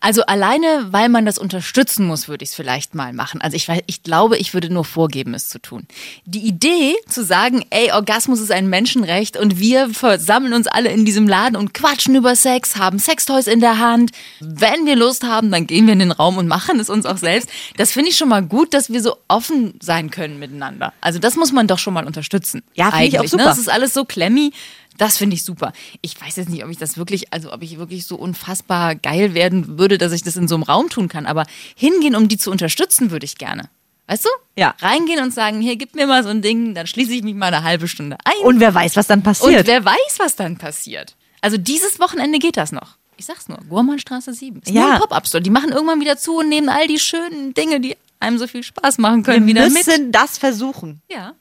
Also 0.00 0.22
alleine, 0.22 0.86
weil 0.90 1.08
man 1.08 1.26
das 1.26 1.38
unterstützen 1.38 2.06
muss, 2.06 2.28
würde 2.28 2.44
ich 2.44 2.50
es 2.50 2.54
vielleicht 2.54 2.94
mal 2.94 3.12
machen. 3.12 3.40
Also 3.40 3.56
ich, 3.56 3.68
ich 3.86 4.04
glaube, 4.04 4.38
ich 4.38 4.54
würde 4.54 4.72
nur 4.72 4.84
vorgeben, 4.84 5.34
es 5.34 5.48
zu 5.48 5.58
tun. 5.58 5.88
Die 6.24 6.46
Idee 6.46 6.94
zu 7.08 7.24
sagen, 7.24 7.66
ey, 7.70 7.90
Orgasmus 7.90 8.40
ist 8.40 8.52
ein 8.52 8.68
Menschenrecht 8.68 9.36
und 9.36 9.58
wir 9.58 9.90
versammeln 9.90 10.54
uns 10.54 10.68
alle 10.68 10.90
in 10.90 11.04
diesem 11.04 11.26
Laden 11.26 11.56
und 11.56 11.74
quatschen 11.74 12.14
über 12.14 12.36
Sex, 12.36 12.76
haben 12.76 13.00
Sextoys 13.00 13.48
in 13.48 13.58
der 13.58 13.80
Hand. 13.80 14.12
Wenn 14.38 14.86
wir 14.86 14.94
Lust 14.94 15.24
haben, 15.24 15.50
dann 15.50 15.66
gehen 15.66 15.86
wir 15.86 15.94
in 15.94 15.98
den 15.98 16.12
Raum 16.12 16.38
und 16.38 16.46
machen 16.46 16.78
es 16.78 16.88
uns 16.88 17.06
auch 17.06 17.18
selbst. 17.18 17.50
Das 17.76 17.90
finde 17.90 18.10
ich 18.10 18.16
schon 18.16 18.28
mal 18.28 18.42
gut, 18.42 18.72
dass 18.72 18.90
wir 18.90 19.02
so 19.02 19.16
offen 19.26 19.74
sein 19.82 20.10
können 20.10 20.38
miteinander. 20.38 20.92
Also 21.00 21.18
das 21.18 21.34
muss 21.34 21.50
man 21.50 21.66
doch 21.66 21.80
schon 21.80 21.92
mal 21.92 22.06
unterstützen. 22.06 22.62
Ja, 22.74 22.92
finde 22.92 23.06
ich 23.06 23.14
auch 23.16 23.18
Eigentlich, 23.22 23.30
super. 23.32 23.42
Ne? 23.42 23.48
Das 23.50 23.58
ist 23.58 23.68
alles 23.68 23.92
so 23.92 24.04
klemmy. 24.04 24.52
Das 24.98 25.16
finde 25.18 25.34
ich 25.34 25.44
super. 25.44 25.72
Ich 26.00 26.20
weiß 26.20 26.36
jetzt 26.36 26.48
nicht, 26.48 26.64
ob 26.64 26.70
ich 26.70 26.78
das 26.78 26.96
wirklich, 26.96 27.32
also 27.32 27.52
ob 27.52 27.62
ich 27.62 27.78
wirklich 27.78 28.06
so 28.06 28.16
unfassbar 28.16 28.94
geil 28.94 29.34
werden 29.34 29.78
würde, 29.78 29.98
dass 29.98 30.12
ich 30.12 30.22
das 30.22 30.36
in 30.36 30.48
so 30.48 30.54
einem 30.54 30.64
Raum 30.64 30.88
tun 30.88 31.08
kann. 31.08 31.26
Aber 31.26 31.44
hingehen, 31.74 32.14
um 32.16 32.28
die 32.28 32.38
zu 32.38 32.50
unterstützen, 32.50 33.10
würde 33.10 33.24
ich 33.24 33.36
gerne. 33.38 33.68
Weißt 34.08 34.24
du? 34.24 34.28
Ja. 34.56 34.74
Reingehen 34.80 35.20
und 35.22 35.34
sagen, 35.34 35.60
hier, 35.60 35.76
gib 35.76 35.94
mir 35.96 36.06
mal 36.06 36.22
so 36.22 36.28
ein 36.28 36.40
Ding, 36.40 36.74
dann 36.74 36.86
schließe 36.86 37.12
ich 37.12 37.22
mich 37.24 37.34
mal 37.34 37.52
eine 37.52 37.64
halbe 37.64 37.88
Stunde 37.88 38.16
ein. 38.24 38.44
Und 38.44 38.60
wer 38.60 38.72
weiß, 38.72 38.96
was 38.96 39.06
dann 39.08 39.22
passiert. 39.22 39.60
Und 39.60 39.66
wer 39.66 39.84
weiß, 39.84 40.18
was 40.18 40.36
dann 40.36 40.56
passiert. 40.58 41.16
Also 41.40 41.56
dieses 41.58 41.98
Wochenende 41.98 42.38
geht 42.38 42.56
das 42.56 42.70
noch. 42.72 42.96
Ich 43.16 43.26
sag's 43.26 43.48
nur, 43.48 43.58
Gurmannstraße 43.68 44.32
7. 44.32 44.60
Ist 44.60 44.70
Ja. 44.70 44.92
ein 44.94 45.00
Pop-Up-Store. 45.00 45.42
Die 45.42 45.50
machen 45.50 45.70
irgendwann 45.70 46.00
wieder 46.00 46.16
zu 46.18 46.36
und 46.38 46.48
nehmen 46.48 46.68
all 46.68 46.86
die 46.86 46.98
schönen 46.98 47.54
Dinge, 47.54 47.80
die 47.80 47.96
einem 48.20 48.38
so 48.38 48.46
viel 48.46 48.62
Spaß 48.62 48.98
machen 48.98 49.22
können, 49.22 49.46
wir 49.46 49.54
wieder 49.56 49.68
müssen 49.68 50.06
mit. 50.06 50.14
das 50.14 50.38
versuchen. 50.38 51.00
Ja. 51.10 51.34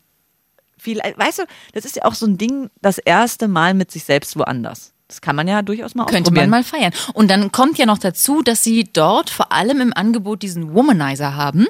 Vielleicht, 0.78 1.18
weißt 1.18 1.40
du, 1.40 1.44
das 1.74 1.86
ist 1.86 1.96
ja 1.96 2.06
auch 2.06 2.14
so 2.14 2.26
ein 2.26 2.38
Ding, 2.38 2.70
das 2.82 2.98
erste 2.98 3.48
Mal 3.48 3.74
mit 3.74 3.92
sich 3.92 4.04
selbst 4.04 4.38
woanders. 4.38 4.94
Das 5.08 5.22
kann 5.22 5.36
man 5.36 5.48
ja 5.48 5.62
durchaus 5.62 5.94
mal 5.94 6.06
Könnte 6.06 6.32
man 6.32 6.50
mal 6.50 6.64
feiern. 6.64 6.92
Und 7.14 7.30
dann 7.30 7.52
kommt 7.52 7.78
ja 7.78 7.86
noch 7.86 8.00
dazu, 8.00 8.42
dass 8.42 8.64
sie 8.64 8.86
dort 8.92 9.30
vor 9.30 9.52
allem 9.52 9.80
im 9.82 9.94
Angebot 9.94 10.42
diesen 10.42 10.74
Womanizer 10.74 11.36
haben. 11.36 11.68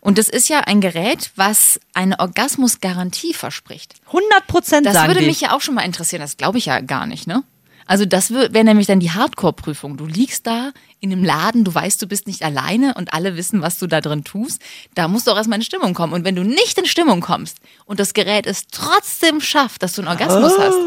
Und 0.00 0.18
das 0.18 0.28
ist 0.28 0.48
ja 0.48 0.60
ein 0.60 0.80
Gerät, 0.80 1.30
was 1.34 1.80
eine 1.94 2.20
Orgasmusgarantie 2.20 3.34
verspricht. 3.34 3.94
100 4.08 4.46
Prozent 4.46 4.86
Das 4.86 5.06
würde 5.06 5.22
mich 5.22 5.40
ja 5.40 5.52
auch 5.52 5.60
schon 5.60 5.74
mal 5.74 5.82
interessieren. 5.82 6.20
Das 6.20 6.36
glaube 6.36 6.58
ich 6.58 6.66
ja 6.66 6.80
gar 6.80 7.06
nicht, 7.06 7.26
ne? 7.26 7.42
Also 7.88 8.04
das 8.04 8.30
wäre 8.32 8.64
nämlich 8.64 8.86
dann 8.86 9.00
die 9.00 9.10
Hardcore-Prüfung. 9.10 9.96
Du 9.96 10.06
liegst 10.06 10.46
da 10.46 10.72
in 11.00 11.10
einem 11.10 11.24
Laden, 11.24 11.64
du 11.64 11.74
weißt, 11.74 12.00
du 12.00 12.06
bist 12.06 12.26
nicht 12.26 12.42
alleine 12.42 12.94
und 12.94 13.12
alle 13.14 13.34
wissen, 13.36 13.62
was 13.62 13.78
du 13.78 13.86
da 13.86 14.00
drin 14.00 14.22
tust. 14.24 14.62
Da 14.94 15.08
musst 15.08 15.26
du 15.26 15.32
auch 15.32 15.36
erstmal 15.36 15.58
in 15.58 15.64
Stimmung 15.64 15.94
kommen. 15.94 16.12
Und 16.12 16.24
wenn 16.24 16.36
du 16.36 16.44
nicht 16.44 16.78
in 16.78 16.84
Stimmung 16.86 17.20
kommst 17.20 17.58
und 17.86 17.98
das 17.98 18.14
Gerät 18.14 18.46
es 18.46 18.66
trotzdem 18.68 19.40
schafft, 19.40 19.82
dass 19.82 19.94
du 19.94 20.02
einen 20.02 20.08
Orgasmus 20.08 20.52
Oh. 20.56 20.60
hast, 20.60 20.78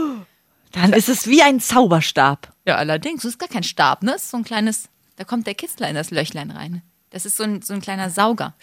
Dann 0.74 0.94
ist 0.94 1.10
es 1.10 1.28
wie 1.28 1.42
ein 1.42 1.60
Zauberstab. 1.60 2.54
Ja, 2.66 2.76
allerdings. 2.76 3.24
Das 3.24 3.32
ist 3.34 3.40
gar 3.40 3.50
kein 3.50 3.64
Stab, 3.64 4.04
ne? 4.04 4.12
Das 4.14 4.22
ist 4.24 4.32
so 4.32 4.38
ein 4.38 4.44
kleines, 4.46 4.88
da 5.18 5.24
kommt 5.26 5.48
der 5.48 5.56
Kitzler 5.56 5.90
in 5.90 5.96
das 5.96 6.12
Löchlein 6.12 6.52
rein. 6.52 6.82
Das 7.10 7.26
ist 7.26 7.36
so 7.36 7.44
ein, 7.44 7.62
so 7.62 7.74
ein 7.74 7.82
kleiner 7.82 8.10
Sauger. 8.10 8.54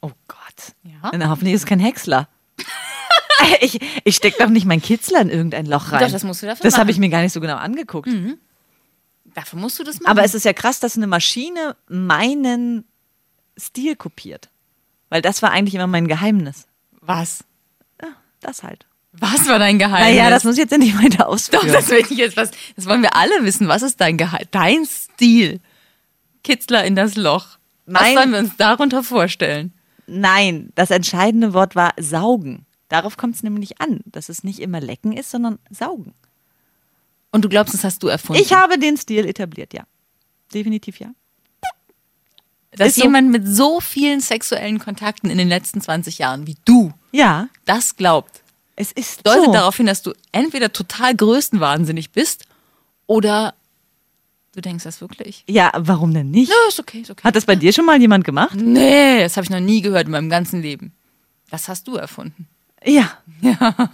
Oh 0.00 0.10
Gott. 0.28 0.74
Ja. 0.84 1.10
Na, 1.16 1.28
hoffentlich 1.28 1.54
ist 1.54 1.62
es 1.62 1.66
kein 1.66 1.80
Häcksler. 1.80 2.28
ich 3.60 3.80
ich 4.04 4.16
stecke 4.16 4.38
doch 4.42 4.48
nicht 4.50 4.66
mein 4.66 4.80
Kitzler 4.82 5.20
in 5.20 5.30
irgendein 5.30 5.66
Loch 5.66 5.92
rein. 5.92 6.00
Doch, 6.00 6.10
das 6.10 6.24
musst 6.24 6.42
du 6.42 6.46
dafür 6.46 6.62
Das 6.64 6.78
habe 6.78 6.90
ich 6.90 6.98
mir 6.98 7.08
gar 7.08 7.22
nicht 7.22 7.32
so 7.32 7.40
genau 7.40 7.56
angeguckt. 7.56 8.08
Dafür 9.34 9.58
musst 9.58 9.78
du 9.78 9.84
das 9.84 10.00
machen. 10.00 10.10
Aber 10.10 10.24
es 10.24 10.34
ist 10.34 10.44
ja 10.44 10.52
krass, 10.52 10.80
dass 10.80 10.96
eine 10.96 11.06
Maschine 11.06 11.76
meinen 11.88 12.84
Stil 13.58 13.94
kopiert. 13.96 14.48
Weil 15.08 15.22
das 15.22 15.42
war 15.42 15.50
eigentlich 15.50 15.74
immer 15.74 15.86
mein 15.86 16.08
Geheimnis. 16.08 16.66
was? 17.00 17.44
Das 18.40 18.62
halt. 18.62 18.86
Was 19.12 19.46
war 19.48 19.58
dein 19.58 19.78
Geheimnis? 19.78 20.16
Naja, 20.16 20.30
das 20.30 20.44
muss 20.44 20.54
ich 20.54 20.60
jetzt 20.60 20.72
endlich 20.72 20.96
weiter 20.96 21.24
Doch, 21.24 21.26
ausführen. 21.28 21.70
das 21.70 21.88
will 21.90 21.98
ich 21.98 22.10
jetzt 22.16 22.38
was. 22.38 22.52
Das 22.76 22.86
wollen 22.86 23.02
wir 23.02 23.14
alle 23.14 23.44
wissen. 23.44 23.68
Was 23.68 23.82
ist 23.82 24.00
dein 24.00 24.16
Geheimnis? 24.16 24.48
Dein 24.50 24.86
Stil. 24.86 25.60
Kitzler 26.42 26.84
in 26.84 26.96
das 26.96 27.16
Loch. 27.16 27.58
Was 27.84 28.00
Mein- 28.02 28.14
sollen 28.14 28.30
wir 28.32 28.38
uns 28.38 28.56
darunter 28.56 29.02
vorstellen? 29.02 29.74
Nein, 30.06 30.70
das 30.74 30.90
entscheidende 30.90 31.52
Wort 31.52 31.76
war 31.76 31.92
saugen. 32.00 32.64
Darauf 32.90 33.16
kommt 33.16 33.36
es 33.36 33.42
nämlich 33.42 33.80
an, 33.80 34.00
dass 34.04 34.28
es 34.28 34.44
nicht 34.44 34.58
immer 34.58 34.80
lecken 34.80 35.12
ist, 35.16 35.30
sondern 35.30 35.58
saugen. 35.70 36.12
Und 37.30 37.44
du 37.44 37.48
glaubst, 37.48 37.72
das 37.72 37.84
hast 37.84 38.02
du 38.02 38.08
erfunden? 38.08 38.42
Ich 38.42 38.52
habe 38.52 38.78
den 38.78 38.96
Stil 38.96 39.24
etabliert, 39.26 39.72
ja. 39.72 39.84
Definitiv 40.52 40.98
ja. 40.98 41.12
Dass 42.72 42.88
ist 42.88 42.96
so. 42.96 43.02
jemand 43.04 43.30
mit 43.30 43.46
so 43.46 43.80
vielen 43.80 44.20
sexuellen 44.20 44.80
Kontakten 44.80 45.30
in 45.30 45.38
den 45.38 45.48
letzten 45.48 45.80
20 45.80 46.18
Jahren 46.18 46.46
wie 46.48 46.56
du 46.64 46.92
Ja, 47.12 47.48
das 47.64 47.96
glaubt, 47.96 48.42
es 48.74 48.90
ist 48.92 49.24
deutet 49.26 49.46
so. 49.46 49.52
darauf 49.52 49.76
hin, 49.76 49.86
dass 49.86 50.02
du 50.02 50.12
entweder 50.32 50.72
total 50.72 51.14
größenwahnsinnig 51.14 52.10
bist 52.10 52.44
oder 53.06 53.54
du 54.52 54.60
denkst 54.60 54.84
das 54.84 55.00
wirklich. 55.00 55.44
Ja, 55.48 55.70
warum 55.76 56.12
denn 56.12 56.30
nicht? 56.32 56.50
Ja, 56.50 56.56
ist 56.68 56.80
okay, 56.80 57.00
ist 57.00 57.10
okay. 57.10 57.22
Hat 57.22 57.36
das 57.36 57.44
bei 57.44 57.54
dir 57.54 57.72
schon 57.72 57.86
mal 57.86 58.00
jemand 58.00 58.24
gemacht? 58.24 58.54
Nee, 58.56 59.20
das 59.20 59.36
habe 59.36 59.44
ich 59.44 59.50
noch 59.50 59.60
nie 59.60 59.80
gehört 59.80 60.06
in 60.06 60.12
meinem 60.12 60.30
ganzen 60.30 60.60
Leben. 60.60 60.92
Das 61.50 61.68
hast 61.68 61.86
du 61.86 61.94
erfunden. 61.96 62.48
Ja. 62.84 63.18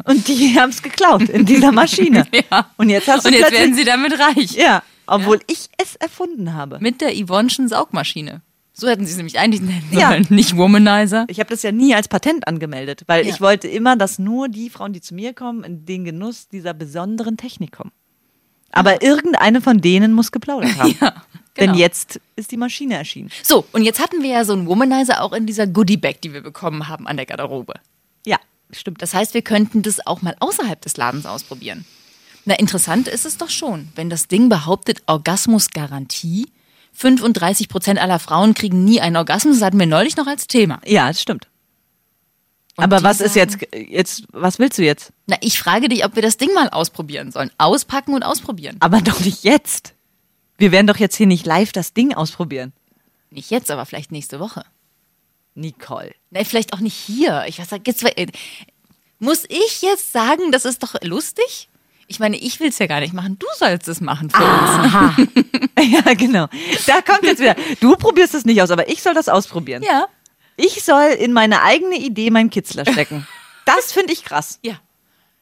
Und 0.05 0.27
die 0.29 0.59
haben 0.59 0.71
es 0.71 0.83
geklaut 0.83 1.29
in 1.29 1.45
dieser 1.45 1.73
Maschine. 1.73 2.27
Ja. 2.51 2.71
Und 2.77 2.91
jetzt 2.91 3.09
hast 3.09 3.25
du 3.25 3.29
Und 3.29 3.35
jetzt 3.35 3.53
werden 3.53 3.75
sie 3.75 3.85
damit 3.85 4.19
reich. 4.19 4.53
Ja, 4.53 4.83
obwohl 5.07 5.41
ich 5.47 5.69
es 5.79 5.97
erfunden 5.97 6.55
habe. 6.55 6.79
Mit 6.81 7.01
der 7.01 7.13
Yvonne'schen 7.15 7.69
Saugmaschine. 7.69 8.43
So 8.73 8.89
hätten 8.89 9.07
sie 9.07 9.13
es 9.13 9.17
nämlich 9.17 9.39
eigentlich 9.39 9.63
nennen 9.63 9.89
Ja. 9.91 10.11
sollen. 10.11 10.27
Nicht 10.31 10.57
Womanizer. 10.57 11.25
Ich 11.29 11.39
habe 11.41 11.49
das 11.49 11.63
ja 11.63 11.73
nie 11.73 11.95
als 11.95 12.09
Patent 12.09 12.47
angemeldet, 12.47 13.05
weil 13.07 13.25
Ja. 13.27 13.33
ich 13.33 13.41
wollte 13.41 13.69
immer, 13.69 13.97
dass 13.97 14.19
nur 14.19 14.49
die 14.49 14.69
Frauen, 14.69 14.93
die 14.93 15.01
zu 15.01 15.15
mir 15.15 15.33
kommen, 15.33 15.65
in 15.65 15.87
den 15.87 16.05
Genuss 16.05 16.49
dieser 16.49 16.75
besonderen 16.75 17.37
Technik 17.37 17.73
kommen. 17.73 17.93
Aber 18.73 19.01
irgendeine 19.03 19.61
von 19.63 19.81
denen 19.81 20.13
muss 20.13 20.31
geplaudert 20.33 20.77
haben. 20.79 20.95
Ja, 21.01 21.23
genau. 21.55 21.73
Denn 21.73 21.75
jetzt 21.75 22.21
ist 22.35 22.51
die 22.53 22.57
Maschine 22.59 22.97
erschienen. 22.97 23.31
So, 23.43 23.65
und 23.73 23.83
jetzt 23.83 24.01
hatten 24.01 24.23
wir 24.23 24.31
ja 24.31 24.45
so 24.45 24.53
einen 24.53 24.67
Womanizer 24.67 25.23
auch 25.23 25.33
in 25.33 25.47
dieser 25.47 25.67
Goodie-Bag, 25.67 26.21
die 26.21 26.35
wir 26.35 26.43
bekommen 26.43 26.89
haben 26.89 27.07
an 27.07 27.17
der 27.17 27.25
Garderobe. 27.27 27.75
Stimmt. 28.73 29.01
Das 29.03 29.15
heißt, 29.15 29.35
wir 29.35 29.43
könnten 29.43 29.83
das 29.83 30.07
auch 30.07 30.23
mal 30.23 30.37
außerhalb 30.41 30.81
des 30.81 30.97
Ladens 30.97 31.27
ausprobieren. 31.27 31.85
Na, 32.45 32.55
interessant 32.55 33.09
ist 33.09 33.27
es 33.27 33.39
doch 33.39 33.51
schon, 33.51 33.89
wenn 33.97 34.11
das 34.11 34.29
Ding 34.29 34.49
behauptet, 34.49 35.03
Orgasmusgarantie. 35.07 36.47
35 36.93 37.69
Prozent 37.69 38.01
aller 38.01 38.19
Frauen 38.19 38.55
kriegen 38.55 38.85
nie 38.85 39.01
einen 39.01 39.17
Orgasmus. 39.17 39.59
Das 39.59 39.67
hatten 39.67 39.79
wir 39.79 39.87
neulich 39.87 40.17
noch 40.17 40.27
als 40.27 40.47
Thema. 40.47 40.81
Ja, 40.87 41.09
das 41.09 41.21
stimmt. 41.21 41.49
Und 42.77 42.85
Aber 42.85 43.03
was 43.03 43.21
ist 43.21 43.35
sagen- 43.35 43.59
jetzt, 43.73 43.91
jetzt, 43.91 44.25
was 44.33 44.59
willst 44.59 44.79
du 44.79 44.83
jetzt? 44.85 45.13
Na, 45.27 45.37
ich 45.41 45.59
frage 45.59 45.89
dich, 45.89 46.05
ob 46.05 46.15
wir 46.15 46.23
das 46.23 46.37
Ding 46.37 46.53
mal 46.55 46.69
ausprobieren 46.71 47.33
sollen. 47.33 47.51
Auspacken 47.59 48.15
und 48.15 48.23
ausprobieren. 48.23 48.77
Aber 48.81 49.01
doch 49.01 49.21
nicht 49.21 49.45
jetzt. 49.45 49.95
Wir 50.59 50.73
werden 50.73 50.87
doch 50.87 50.97
jetzt 50.99 51.17
hier 51.17 51.27
nicht 51.27 51.45
live 51.47 51.73
das 51.73 51.93
Ding 51.95 52.15
ausprobieren. 52.15 52.73
Nicht 53.31 53.51
jetzt, 53.51 53.71
aber 53.71 53.85
vielleicht 53.87 54.13
nächste 54.13 54.41
Woche. 54.41 54.65
Nicole. 55.57 56.15
Nein, 56.31 56.45
vielleicht 56.45 56.73
auch 56.73 56.81
nicht 56.81 56.95
hier. 56.95 57.45
Ich 57.49 57.59
weiß, 57.59 57.69
jetzt, 57.85 58.03
äh, 58.05 58.27
muss 59.19 59.45
ich 59.49 59.83
jetzt 59.83 60.13
sagen, 60.13 60.53
das 60.53 60.65
ist 60.65 60.83
doch 60.83 60.95
lustig? 61.03 61.69
Ich 62.09 62.21
meine, 62.21 62.37
ich 62.37 62.61
will 62.61 62.69
es 62.69 62.79
ja 62.79 62.87
gar 62.87 63.01
nicht 63.01 63.15
machen. 63.15 63.37
Du 63.39 63.47
sollst 63.57 63.89
es 63.89 64.01
machen 64.01 64.31
für 64.31 64.39
Ah. 64.39 65.15
uns. 65.17 65.29
Ja, 65.79 66.15
genau. 66.15 66.47
Da 66.87 67.03
kommt 67.03 67.25
jetzt 67.25 67.41
wieder. 67.41 67.57
Du 67.81 67.97
probierst 67.97 68.35
es 68.35 68.45
nicht 68.45 68.63
aus, 68.63 68.71
aber 68.71 68.89
ich 68.89 69.03
soll 69.03 69.15
das 69.15 69.29
ausprobieren. 69.29 69.83
Ja. 69.83 70.07
Ich 70.57 70.83
soll 70.85 71.11
in 71.19 71.33
meine 71.33 71.63
eigene 71.63 71.97
Idee 71.97 72.31
meinen 72.31 72.49
Kitzler 72.51 72.85
stecken. 72.91 73.27
Das 73.67 73.93
finde 73.93 74.13
ich 74.13 74.23
krass. 74.25 74.59
Ja. 74.63 74.75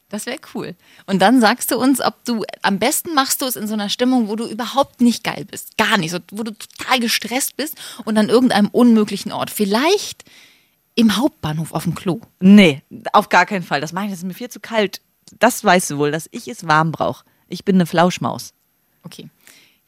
Das 0.09 0.27
wäre 0.27 0.39
cool. 0.55 0.75
Und 1.07 1.21
dann 1.21 1.41
sagst 1.41 1.71
du 1.71 1.79
uns, 1.79 2.01
ob 2.01 2.25
du, 2.25 2.45
am 2.63 2.79
besten 2.79 3.15
machst 3.15 3.43
du 3.43 3.47
es 3.47 3.57
in 3.57 3.67
so 3.67 3.75
einer 3.75 3.89
Stimmung, 3.89 4.29
wo 4.29 4.37
du 4.37 4.47
überhaupt 4.47 5.01
nicht 5.01 5.25
geil 5.25 5.45
bist. 5.45 5.77
Gar 5.77 5.99
nicht. 5.99 6.11
So, 6.11 6.19
wo 6.31 6.43
du 6.43 6.53
total 6.53 7.01
gestresst 7.01 7.57
bist 7.57 7.77
und 8.05 8.17
an 8.17 8.29
irgendeinem 8.29 8.69
unmöglichen 8.69 9.33
Ort. 9.33 9.51
Vielleicht 9.51 10.25
im 10.95 11.17
Hauptbahnhof 11.17 11.73
auf 11.73 11.85
dem 11.85 11.95
Klo. 11.95 12.21
Nee, 12.41 12.83
auf 13.13 13.29
gar 13.29 13.47
keinen 13.47 13.65
Fall. 13.65 13.81
Das 13.81 13.93
mache 13.93 14.05
ich, 14.05 14.11
das 14.11 14.21
ist 14.21 14.27
mir 14.27 14.35
viel 14.35 14.51
zu 14.51 14.61
kalt. 14.61 15.01
Das 15.39 15.65
weißt 15.65 15.91
du 15.91 15.99
wohl, 15.99 16.13
dass 16.13 16.29
ich 16.31 16.49
es 16.49 16.67
warm 16.67 16.93
brauche. 16.93 17.25
Ich 17.49 17.65
bin 17.65 17.77
eine 17.77 17.87
Flauschmaus. 17.87 18.53
Okay. 19.03 19.29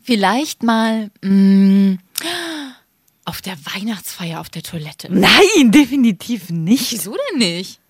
Vielleicht 0.00 0.62
mal 0.62 1.10
mh, 1.22 1.98
auf 3.24 3.42
der 3.42 3.56
Weihnachtsfeier 3.74 4.40
auf 4.40 4.48
der 4.50 4.62
Toilette. 4.62 5.12
Nein, 5.12 5.72
definitiv 5.72 6.50
nicht. 6.50 6.92
Wieso 6.92 7.16
denn 7.30 7.38
nicht? 7.38 7.80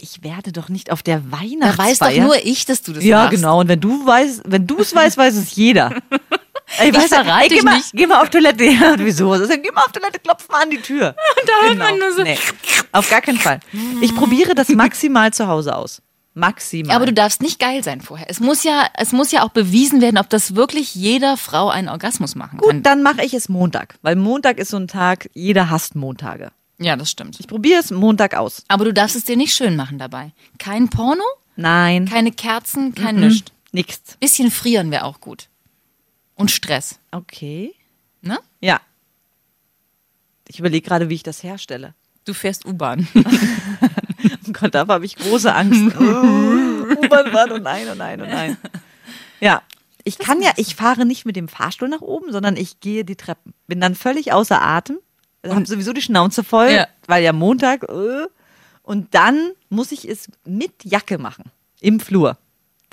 Ich 0.00 0.22
werde 0.24 0.50
doch 0.52 0.68
nicht 0.68 0.90
auf 0.90 1.02
der 1.02 1.20
Da 1.20 1.38
Weihnachtsfeier. 1.40 1.78
weiß 1.78 1.98
doch 1.98 2.22
nur 2.24 2.36
ich, 2.44 2.64
dass 2.66 2.82
du 2.82 2.92
das 2.92 3.04
Ja, 3.04 3.24
machst. 3.24 3.36
genau. 3.36 3.60
Und 3.60 3.68
wenn 3.68 3.80
du 3.80 4.04
weißt, 4.04 4.42
wenn 4.44 4.66
du 4.66 4.78
es 4.80 4.94
weißt, 4.94 5.16
weiß 5.16 5.34
es 5.36 5.54
jeder. 5.54 5.94
Ey, 6.78 6.88
Ich 6.88 6.94
du, 6.96 7.00
verrate 7.02 7.42
ey, 7.44 7.48
geh 7.48 7.62
mal, 7.62 7.76
nicht. 7.76 7.90
Geh 7.92 8.06
mal 8.06 8.22
auf 8.22 8.30
Toilette. 8.30 8.64
Ja, 8.70 8.94
wieso? 8.98 9.36
Denn? 9.36 9.62
Geh 9.62 9.70
mal 9.70 9.82
auf 9.82 9.92
Toilette, 9.92 10.18
klopf 10.18 10.48
mal 10.48 10.62
an 10.62 10.70
die 10.70 10.80
Tür. 10.80 11.14
Da 11.46 11.66
hört 11.68 11.78
man 11.78 11.98
nur 11.98 12.12
so. 12.12 12.22
Nee, 12.22 12.38
auf 12.92 13.08
gar 13.10 13.20
keinen 13.20 13.38
Fall. 13.38 13.60
Ich 14.00 14.14
probiere 14.14 14.54
das 14.54 14.68
maximal 14.70 15.32
zu 15.32 15.46
Hause 15.46 15.76
aus. 15.76 16.02
Maximal. 16.36 16.96
Aber 16.96 17.06
du 17.06 17.12
darfst 17.12 17.40
nicht 17.42 17.60
geil 17.60 17.84
sein 17.84 18.00
vorher. 18.00 18.28
Es 18.28 18.40
muss 18.40 18.64
ja, 18.64 18.86
es 18.98 19.12
muss 19.12 19.30
ja 19.30 19.44
auch 19.44 19.50
bewiesen 19.50 20.00
werden, 20.00 20.18
ob 20.18 20.28
das 20.30 20.56
wirklich 20.56 20.94
jeder 20.96 21.36
Frau 21.36 21.68
einen 21.68 21.88
Orgasmus 21.88 22.34
machen 22.34 22.58
kann. 22.58 22.68
Gut, 22.78 22.84
dann 22.86 23.04
mache 23.04 23.24
ich 23.24 23.34
es 23.34 23.48
Montag. 23.48 23.94
Weil 24.02 24.16
Montag 24.16 24.58
ist 24.58 24.70
so 24.70 24.76
ein 24.76 24.88
Tag, 24.88 25.28
jeder 25.34 25.70
hasst 25.70 25.94
Montage. 25.94 26.50
Ja, 26.78 26.96
das 26.96 27.10
stimmt. 27.10 27.38
Ich 27.40 27.46
probiere 27.46 27.80
es 27.80 27.90
Montag 27.90 28.34
aus. 28.34 28.64
Aber 28.68 28.84
du 28.84 28.92
darfst 28.92 29.16
es 29.16 29.24
dir 29.24 29.36
nicht 29.36 29.54
schön 29.54 29.76
machen 29.76 29.98
dabei. 29.98 30.32
Kein 30.58 30.88
Porno, 30.88 31.22
Nein. 31.56 32.06
keine 32.08 32.32
Kerzen, 32.32 32.94
kein 32.94 33.16
Mhm. 33.16 33.28
Nischt. 33.28 33.52
Nix. 33.72 34.00
Bisschen 34.20 34.50
frieren 34.50 34.90
wäre 34.90 35.04
auch 35.04 35.20
gut. 35.20 35.48
Und 36.34 36.50
Stress. 36.50 36.98
Okay. 37.12 37.74
Ne? 38.22 38.38
Ja. 38.60 38.80
Ich 40.48 40.58
überlege 40.58 40.86
gerade, 40.86 41.08
wie 41.08 41.14
ich 41.14 41.22
das 41.22 41.42
herstelle. 41.42 41.94
Du 42.24 42.34
fährst 42.34 42.64
U-Bahn. 42.66 43.08
Oh 44.46 44.52
Gott, 44.52 44.74
da 44.74 44.86
habe 44.86 45.04
ich 45.04 45.16
große 45.16 45.54
Angst. 45.54 45.96
U-Bahn-Bahn, 45.96 47.52
oh 47.52 47.58
nein, 47.58 47.86
oh 47.90 47.94
nein, 47.94 48.20
oh 48.22 48.26
nein. 48.26 48.56
Ja, 49.40 49.62
ich 50.02 50.18
kann 50.18 50.40
ja, 50.40 50.50
ich 50.56 50.74
fahre 50.76 51.04
nicht 51.04 51.26
mit 51.26 51.36
dem 51.36 51.48
Fahrstuhl 51.48 51.88
nach 51.88 52.00
oben, 52.00 52.32
sondern 52.32 52.56
ich 52.56 52.80
gehe 52.80 53.04
die 53.04 53.16
Treppen. 53.16 53.52
Bin 53.66 53.80
dann 53.80 53.94
völlig 53.94 54.32
außer 54.32 54.62
Atem, 54.62 54.98
habe 55.50 55.66
sowieso 55.66 55.92
die 55.92 56.02
Schnauze 56.02 56.44
voll, 56.44 56.70
Ja. 56.70 56.86
weil 57.06 57.22
ja 57.24 57.32
Montag. 57.32 57.82
Äh, 57.84 58.26
und 58.82 59.14
dann 59.14 59.50
muss 59.70 59.92
ich 59.92 60.08
es 60.08 60.28
mit 60.44 60.72
Jacke 60.84 61.18
machen. 61.18 61.44
im 61.80 62.00
Flur. 62.00 62.38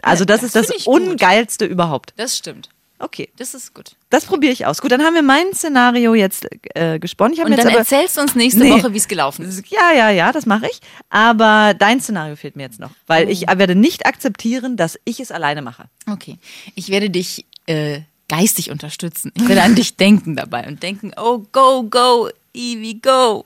Also 0.02 0.26
das, 0.26 0.42
das 0.42 0.48
ist 0.48 0.56
das 0.56 0.70
ich 0.78 0.86
gut. 0.86 1.02
Ungeilste 1.02 1.66
überhaupt. 1.66 2.14
Das 2.18 2.38
stimmt. 2.38 2.70
Okay, 3.00 3.30
Das 3.38 3.54
ist 3.56 3.74
gut. 3.74 3.96
das 4.12 4.26
probiere 4.26 4.52
ich 4.54 4.66
aus. 4.68 4.80
Gut, 4.82 4.92
dann 4.92 5.02
haben 5.02 5.16
wir 5.16 5.24
mein 5.24 5.54
Szenario 5.56 6.14
jetzt 6.14 6.48
äh, 6.76 7.00
gesponnen. 7.00 7.34
Ich 7.34 7.44
Und 7.44 7.50
dann 7.58 7.68
erzählst 7.70 8.18
du 8.18 8.22
uns 8.22 8.36
nächste 8.36 8.62
Nee. 8.62 8.70
Woche, 8.72 8.94
wie 8.94 8.98
es 8.98 9.08
gelaufen 9.08 9.44
ist. 9.46 9.66
Ja, 9.72 9.92
ja, 9.92 10.10
ja, 10.12 10.32
das 10.32 10.46
mache 10.46 10.68
ich. 10.70 10.82
Aber 11.10 11.74
dein 11.74 12.00
Szenario 12.00 12.36
fehlt 12.36 12.56
mir 12.56 12.64
jetzt 12.64 12.80
noch, 12.80 12.92
weil 13.08 13.30
ich 13.30 13.50
Oh. 13.50 13.58
werde 13.58 13.74
nicht 13.76 14.06
akzeptieren, 14.06 14.78
dass 14.78 15.00
ich 15.04 15.20
es 15.20 15.32
alleine 15.32 15.62
mache. 15.64 15.86
Okay. 16.08 16.38
Ich 16.76 16.90
werde 16.90 17.10
dich 17.10 17.46
äh, 17.66 18.02
geistig 18.28 18.70
unterstützen. 18.72 19.32
Ich 19.36 19.48
werde 19.48 19.64
an 19.64 19.74
dich 19.76 19.96
denken 19.98 20.36
dabei 20.36 20.68
und 20.68 20.84
denken, 20.84 21.12
oh, 21.18 21.40
go, 21.52 21.84
go, 21.84 22.30
Evie, 22.54 23.00
go. 23.02 23.46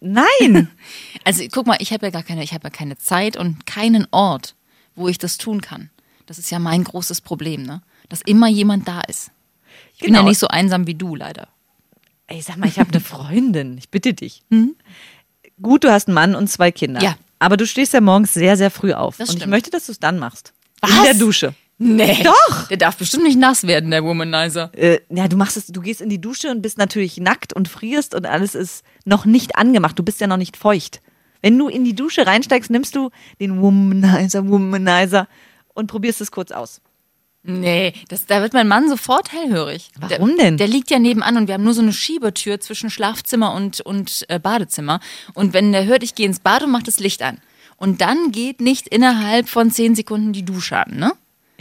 Nein! 0.00 0.68
Also 1.24 1.44
guck 1.52 1.66
mal, 1.68 1.76
ich 1.78 1.92
habe 1.92 2.06
ja 2.06 2.10
gar 2.10 2.24
keine, 2.24 2.42
ich 2.42 2.52
habe 2.52 2.64
ja 2.64 2.70
keine 2.70 2.98
Zeit 2.98 3.36
und 3.36 3.64
keinen 3.64 4.08
Ort, 4.10 4.56
wo 4.96 5.06
ich 5.08 5.18
das 5.18 5.38
tun 5.38 5.60
kann. 5.60 5.88
Das 6.26 6.36
ist 6.38 6.50
ja 6.50 6.58
mein 6.58 6.82
großes 6.82 7.20
Problem, 7.20 7.62
ne? 7.62 7.80
Dass 8.08 8.22
immer 8.22 8.48
jemand 8.48 8.88
da 8.88 9.02
ist. 9.02 9.30
Ich 9.94 10.00
bin 10.00 10.14
ja 10.14 10.18
Genau. 10.20 10.28
nicht 10.30 10.38
so 10.40 10.48
einsam 10.48 10.88
wie 10.88 10.94
du, 10.96 11.14
leider. 11.14 11.46
Ey, 12.26 12.40
sag 12.42 12.56
mal, 12.56 12.68
ich 12.68 12.80
habe 12.80 12.90
eine 12.90 13.00
Freundin. 13.04 13.78
Ich 13.78 13.88
bitte 13.88 14.14
dich. 14.14 14.42
Gut, 15.62 15.84
du 15.84 15.92
hast 15.92 16.08
einen 16.08 16.14
Mann 16.14 16.34
und 16.34 16.48
zwei 16.48 16.72
Kinder. 16.72 17.00
Ja. 17.00 17.16
Aber 17.38 17.56
du 17.56 17.66
stehst 17.66 17.92
ja 17.92 18.00
morgens 18.00 18.34
sehr, 18.34 18.56
sehr 18.56 18.70
früh 18.72 18.92
auf. 18.94 19.16
Das 19.18 19.28
und 19.28 19.34
ich 19.36 19.40
stimmt. 19.42 19.50
möchte, 19.50 19.70
dass 19.70 19.86
du 19.86 19.92
es 19.92 20.00
dann 20.00 20.18
machst. 20.18 20.52
In 20.84 20.88
Was? 20.90 21.02
der 21.04 21.14
Dusche. 21.14 21.54
Nee. 21.84 22.22
Doch. 22.22 22.68
Der 22.68 22.76
darf 22.76 22.96
bestimmt 22.96 23.24
nicht 23.24 23.38
nass 23.38 23.66
werden, 23.66 23.90
der 23.90 24.04
Womanizer. 24.04 24.70
Äh, 24.74 25.00
ja, 25.10 25.26
du 25.26 25.36
machst 25.36 25.56
es, 25.56 25.66
du 25.66 25.80
gehst 25.80 26.00
in 26.00 26.08
die 26.08 26.20
Dusche 26.20 26.50
und 26.50 26.62
bist 26.62 26.78
natürlich 26.78 27.16
nackt 27.18 27.52
und 27.52 27.68
frierst 27.68 28.14
und 28.14 28.24
alles 28.24 28.54
ist 28.54 28.84
noch 29.04 29.24
nicht 29.24 29.56
angemacht. 29.56 29.98
Du 29.98 30.04
bist 30.04 30.20
ja 30.20 30.28
noch 30.28 30.36
nicht 30.36 30.56
feucht. 30.56 31.00
Wenn 31.40 31.58
du 31.58 31.68
in 31.68 31.84
die 31.84 31.94
Dusche 31.94 32.24
reinsteigst, 32.24 32.70
nimmst 32.70 32.94
du 32.94 33.10
den 33.40 33.60
Womanizer, 33.60 34.48
Womanizer 34.48 35.26
und 35.74 35.88
probierst 35.88 36.20
es 36.20 36.30
kurz 36.30 36.52
aus. 36.52 36.80
Nee, 37.42 37.94
das, 38.08 38.26
da 38.26 38.40
wird 38.40 38.52
mein 38.52 38.68
Mann 38.68 38.88
sofort 38.88 39.32
hellhörig. 39.32 39.90
Warum 39.98 40.36
der, 40.36 40.44
denn? 40.44 40.58
Der 40.58 40.68
liegt 40.68 40.92
ja 40.92 41.00
nebenan 41.00 41.36
und 41.36 41.48
wir 41.48 41.54
haben 41.54 41.64
nur 41.64 41.74
so 41.74 41.82
eine 41.82 41.92
Schiebetür 41.92 42.60
zwischen 42.60 42.88
Schlafzimmer 42.90 43.52
und, 43.54 43.80
und 43.80 44.24
äh, 44.28 44.38
Badezimmer. 44.38 45.00
Und 45.34 45.52
wenn 45.52 45.72
der 45.72 45.86
hört, 45.86 46.04
ich 46.04 46.14
gehe 46.14 46.26
ins 46.26 46.38
Bad 46.38 46.62
und 46.62 46.70
macht 46.70 46.86
das 46.86 47.00
Licht 47.00 47.22
an. 47.22 47.40
Und 47.76 48.00
dann 48.00 48.30
geht 48.30 48.60
nicht 48.60 48.86
innerhalb 48.86 49.48
von 49.48 49.72
zehn 49.72 49.96
Sekunden 49.96 50.32
die 50.32 50.44
Dusche 50.44 50.76
an, 50.76 50.94
ne? 50.94 51.12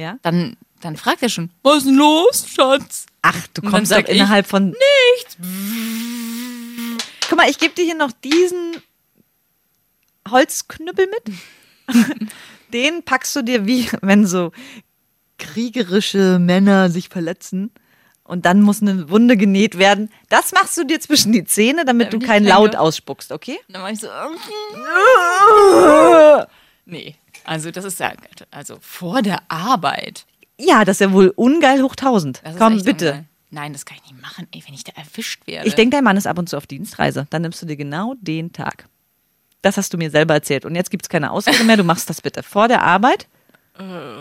Ja? 0.01 0.17
Dann, 0.24 0.58
dann 0.81 0.98
fragt 0.98 1.22
er 1.22 1.29
schon, 1.29 1.51
was 1.63 1.77
ist 1.79 1.88
denn 1.88 1.96
los, 1.96 2.46
Schatz? 2.53 3.05
Ach, 3.22 3.48
du 3.53 3.62
Und 3.62 3.70
kommst 3.72 3.91
doch 3.91 3.98
sag 3.98 4.10
ich, 4.10 4.15
innerhalb 4.15 4.48
von. 4.48 4.75
Nichts. 5.15 5.38
Guck 7.29 7.38
mal, 7.38 7.50
ich 7.50 7.60
gebe 7.60 7.74
dir 7.75 7.86
hier 7.86 7.96
noch 7.96 8.12
diesen 8.12 8.77
Holzknüppel 10.29 11.08
mit. 11.08 11.36
Den 12.74 13.03
packst 13.03 13.36
du 13.36 13.41
dir 13.43 13.65
wie, 13.67 13.89
wenn 14.01 14.25
so 14.25 14.51
kriegerische 15.38 16.39
Männer 16.39 16.89
sich 16.89 17.10
verletzen 17.10 17.72
und 18.24 18.46
dann 18.46 18.62
muss 18.62 18.81
eine 18.81 19.10
Wunde 19.10 19.36
genäht 19.38 19.77
werden. 19.77 20.10
Das 20.29 20.51
machst 20.53 20.77
du 20.77 20.86
dir 20.86 21.00
zwischen 21.00 21.31
die 21.34 21.43
Zähne, 21.43 21.84
damit 21.86 22.08
du 22.08 22.12
Damit 22.20 22.24
ich 22.24 22.27
kein 22.29 22.43
keine- 22.43 22.55
Laut 22.55 22.75
ausspuckst, 22.75 23.31
okay? 23.31 23.60
Dann 23.67 23.81
war 23.81 23.91
ich 23.91 24.00
so, 24.00 24.08
nee. 26.86 27.15
Also 27.51 27.70
das 27.70 27.84
ist 27.84 28.00
ja, 28.00 28.13
also 28.50 28.77
vor 28.79 29.22
der 29.22 29.39
Arbeit. 29.50 30.25
Ja, 30.58 30.86
das 30.86 30.96
ist 30.98 31.00
ja 31.01 31.12
wohl 31.12 31.34
ungeil 31.36 31.81
hoch 31.81 31.91
1000. 31.91 32.41
Das 32.43 32.53
ist 32.53 32.60
Komm, 32.60 32.81
bitte. 32.84 33.08
ungeil. 33.08 33.25
Nein, 33.50 33.74
das 33.74 33.84
kann 33.86 33.98
ich 34.01 34.10
nicht 34.10 34.22
machen, 34.22 34.48
ey, 34.53 34.63
wenn 34.65 34.74
ich 34.74 34.86
da 34.86 34.93
erwischt 34.93 35.46
werde. 35.48 35.67
Ich 35.67 35.75
denke, 35.75 35.98
dein 35.98 36.03
Mann 36.05 36.15
ist 36.15 36.27
ab 36.27 36.38
und 36.39 36.48
zu 36.48 36.55
auf 36.55 36.65
Dienstreise. 36.65 37.27
Dann 37.29 37.41
nimmst 37.41 37.62
du 37.62 37.65
dir 37.65 37.75
genau 37.75 38.15
den 38.22 38.53
Tag. 38.53 38.88
Das 39.62 39.75
hast 39.75 39.93
du 39.93 39.98
mir 39.98 40.10
selber 40.10 40.34
erzählt. 40.34 40.63
Und 40.65 40.75
jetzt 40.75 40.89
gibt 40.91 41.03
es 41.05 41.10
keine 41.10 41.31
Ausrede 41.31 41.63
mehr. 41.65 41.75
Du 41.75 41.84
machst 41.84 42.10
das 42.10 42.22
bitte 42.22 42.41
vor 42.43 42.70
der 42.70 42.81
Arbeit. 42.84 43.27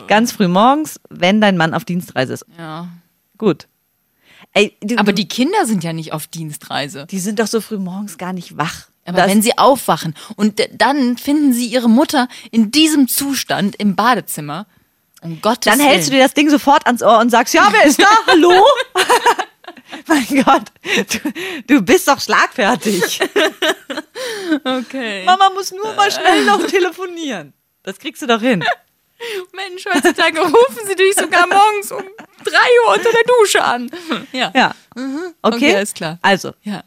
Ganz 0.09 0.33
früh 0.33 0.49
morgens, 0.49 1.01
wenn 1.09 1.41
dein 1.41 1.57
Mann 1.57 1.75
auf 1.75 1.85
Dienstreise 1.85 2.33
ist. 2.35 2.47
ja. 2.59 2.89
Gut. 3.39 3.69
Ey, 4.53 4.77
du, 4.83 4.97
Aber 4.99 5.13
die 5.13 5.29
Kinder 5.29 5.65
sind 5.65 5.85
ja 5.85 5.93
nicht 5.93 6.13
auf 6.13 6.27
Dienstreise. 6.27 7.07
die 7.07 7.21
sind 7.21 7.39
doch 7.39 7.47
so 7.47 7.61
früh 7.61 7.79
morgens 7.79 8.19
gar 8.19 8.33
nicht 8.33 8.57
wach. 8.59 8.89
Aber 9.07 9.27
wenn 9.27 9.43
sie 9.43 9.57
aufwachen 9.59 10.15
und 10.37 10.61
dann 10.73 11.17
finden 11.17 11.53
sie 11.53 11.67
ihre 11.67 11.89
Mutter 11.89 12.29
in 12.51 12.71
diesem 12.71 13.09
Zustand 13.09 13.75
im 13.77 13.97
Badezimmer, 13.97 14.67
um 15.23 15.41
Gottes 15.41 15.71
dann 15.73 15.81
hältst 15.81 16.09
du 16.09 16.13
Willen. 16.13 16.21
dir 16.21 16.25
das 16.27 16.35
Ding 16.35 16.49
sofort 16.51 16.87
ans 16.87 17.03
Ohr 17.03 17.19
und 17.19 17.31
sagst, 17.31 17.53
ja, 17.55 17.69
wer 17.73 17.85
ist 17.85 18.01
da? 18.01 18.07
Hallo? 18.27 18.53
mein 20.07 20.27
Gott, 20.45 20.65
du, 21.13 21.33
du 21.67 21.83
bist 21.83 22.09
doch 22.09 22.21
schlagfertig. 22.21 23.21
Okay. 24.65 25.25
Mama 25.25 25.51
muss 25.51 25.71
nur 25.73 25.95
mal 25.95 26.11
schnell 26.11 26.45
noch 26.45 26.65
telefonieren. 26.67 27.53
Das 27.83 27.99
kriegst 27.99 28.21
du 28.23 28.27
doch 28.27 28.41
hin. 28.41 28.63
Mensch, 29.53 29.85
heutzutage 29.87 30.41
rufen 30.41 30.87
sie 30.87 30.95
dich 30.95 31.15
sogar 31.15 31.47
morgens 31.47 31.93
um 31.93 32.03
3 32.45 32.57
Uhr 32.87 32.95
unter 32.95 33.11
der 33.11 33.23
Dusche 33.39 33.63
an. 33.65 33.91
Ja. 34.33 34.51
Ja. 34.55 34.75
Okay, 34.95 35.57
Okay, 35.57 35.77
alles 35.77 35.95
klar. 35.95 36.19
Also, 36.23 36.53
Ja. 36.63 36.83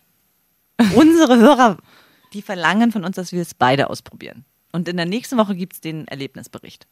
unsere 0.96 1.38
Hörer, 1.38 1.78
die 2.34 2.42
verlangen 2.42 2.92
von 2.92 3.04
uns, 3.04 3.16
dass 3.16 3.32
wir 3.32 3.42
es 3.42 3.54
beide 3.54 3.90
ausprobieren. 3.90 4.46
Und 4.72 4.88
in 4.88 4.98
der 4.98 5.06
nächsten 5.06 5.38
Woche 5.38 5.56
gibt 5.56 5.74
es 5.74 5.82
den 5.82 6.08
Erlebnisbericht. 6.08 6.88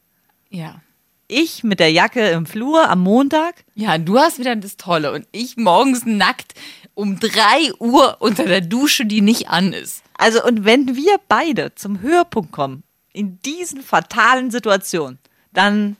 Ja. 0.49 0.81
Ich 1.27 1.63
mit 1.63 1.79
der 1.79 1.91
Jacke 1.91 2.29
im 2.29 2.45
Flur 2.45 2.89
am 2.89 3.01
Montag. 3.01 3.63
Ja, 3.73 3.97
du 3.97 4.19
hast 4.19 4.37
wieder 4.37 4.55
das 4.55 4.77
Tolle 4.77 5.13
und 5.13 5.25
ich 5.31 5.57
morgens 5.57 6.05
nackt 6.05 6.53
um 6.93 7.19
3 7.19 7.73
Uhr 7.79 8.17
unter 8.19 8.45
der 8.45 8.61
Dusche, 8.61 9.05
die 9.05 9.21
nicht 9.21 9.47
an 9.47 9.73
ist. 9.73 10.03
Also, 10.17 10.43
und 10.43 10.65
wenn 10.65 10.95
wir 10.95 11.19
beide 11.27 11.73
zum 11.75 12.01
Höhepunkt 12.01 12.51
kommen, 12.51 12.83
in 13.13 13.39
diesen 13.41 13.81
fatalen 13.81 14.51
Situationen, 14.51 15.19
dann, 15.53 15.97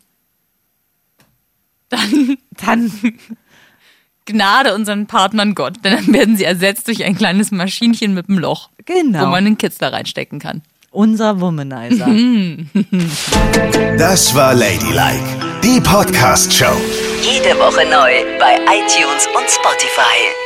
Dann 1.90 2.38
dann, 2.52 2.92
Gnade 4.26 4.74
unseren 4.76 5.08
Partnern 5.08 5.56
Gott, 5.56 5.74
denn 5.84 5.96
dann 5.96 6.14
werden 6.14 6.38
sie 6.38 6.44
ersetzt 6.44 6.88
durch 6.88 7.04
ein 7.04 7.16
kleines 7.18 7.52
Maschinchen 7.52 8.14
mit 8.14 8.30
einem 8.30 8.38
Loch, 8.40 8.70
genau, 8.86 9.22
wo 9.22 9.26
man 9.28 9.46
einen 9.46 9.58
Kitzler 9.58 9.92
reinstecken 9.94 10.40
kann. 10.40 10.62
unser 10.92 11.40
Womanizer. 11.42 12.08
Das 13.98 14.34
war 14.34 14.54
Ladylike, 14.54 15.24
die 15.64 15.80
Podcast-Show. 15.82 16.76
Jede 17.22 17.58
Woche 17.60 17.84
neu 17.90 18.38
bei 18.40 18.56
iTunes 18.66 19.28
und 19.36 19.48
Spotify. 19.50 20.41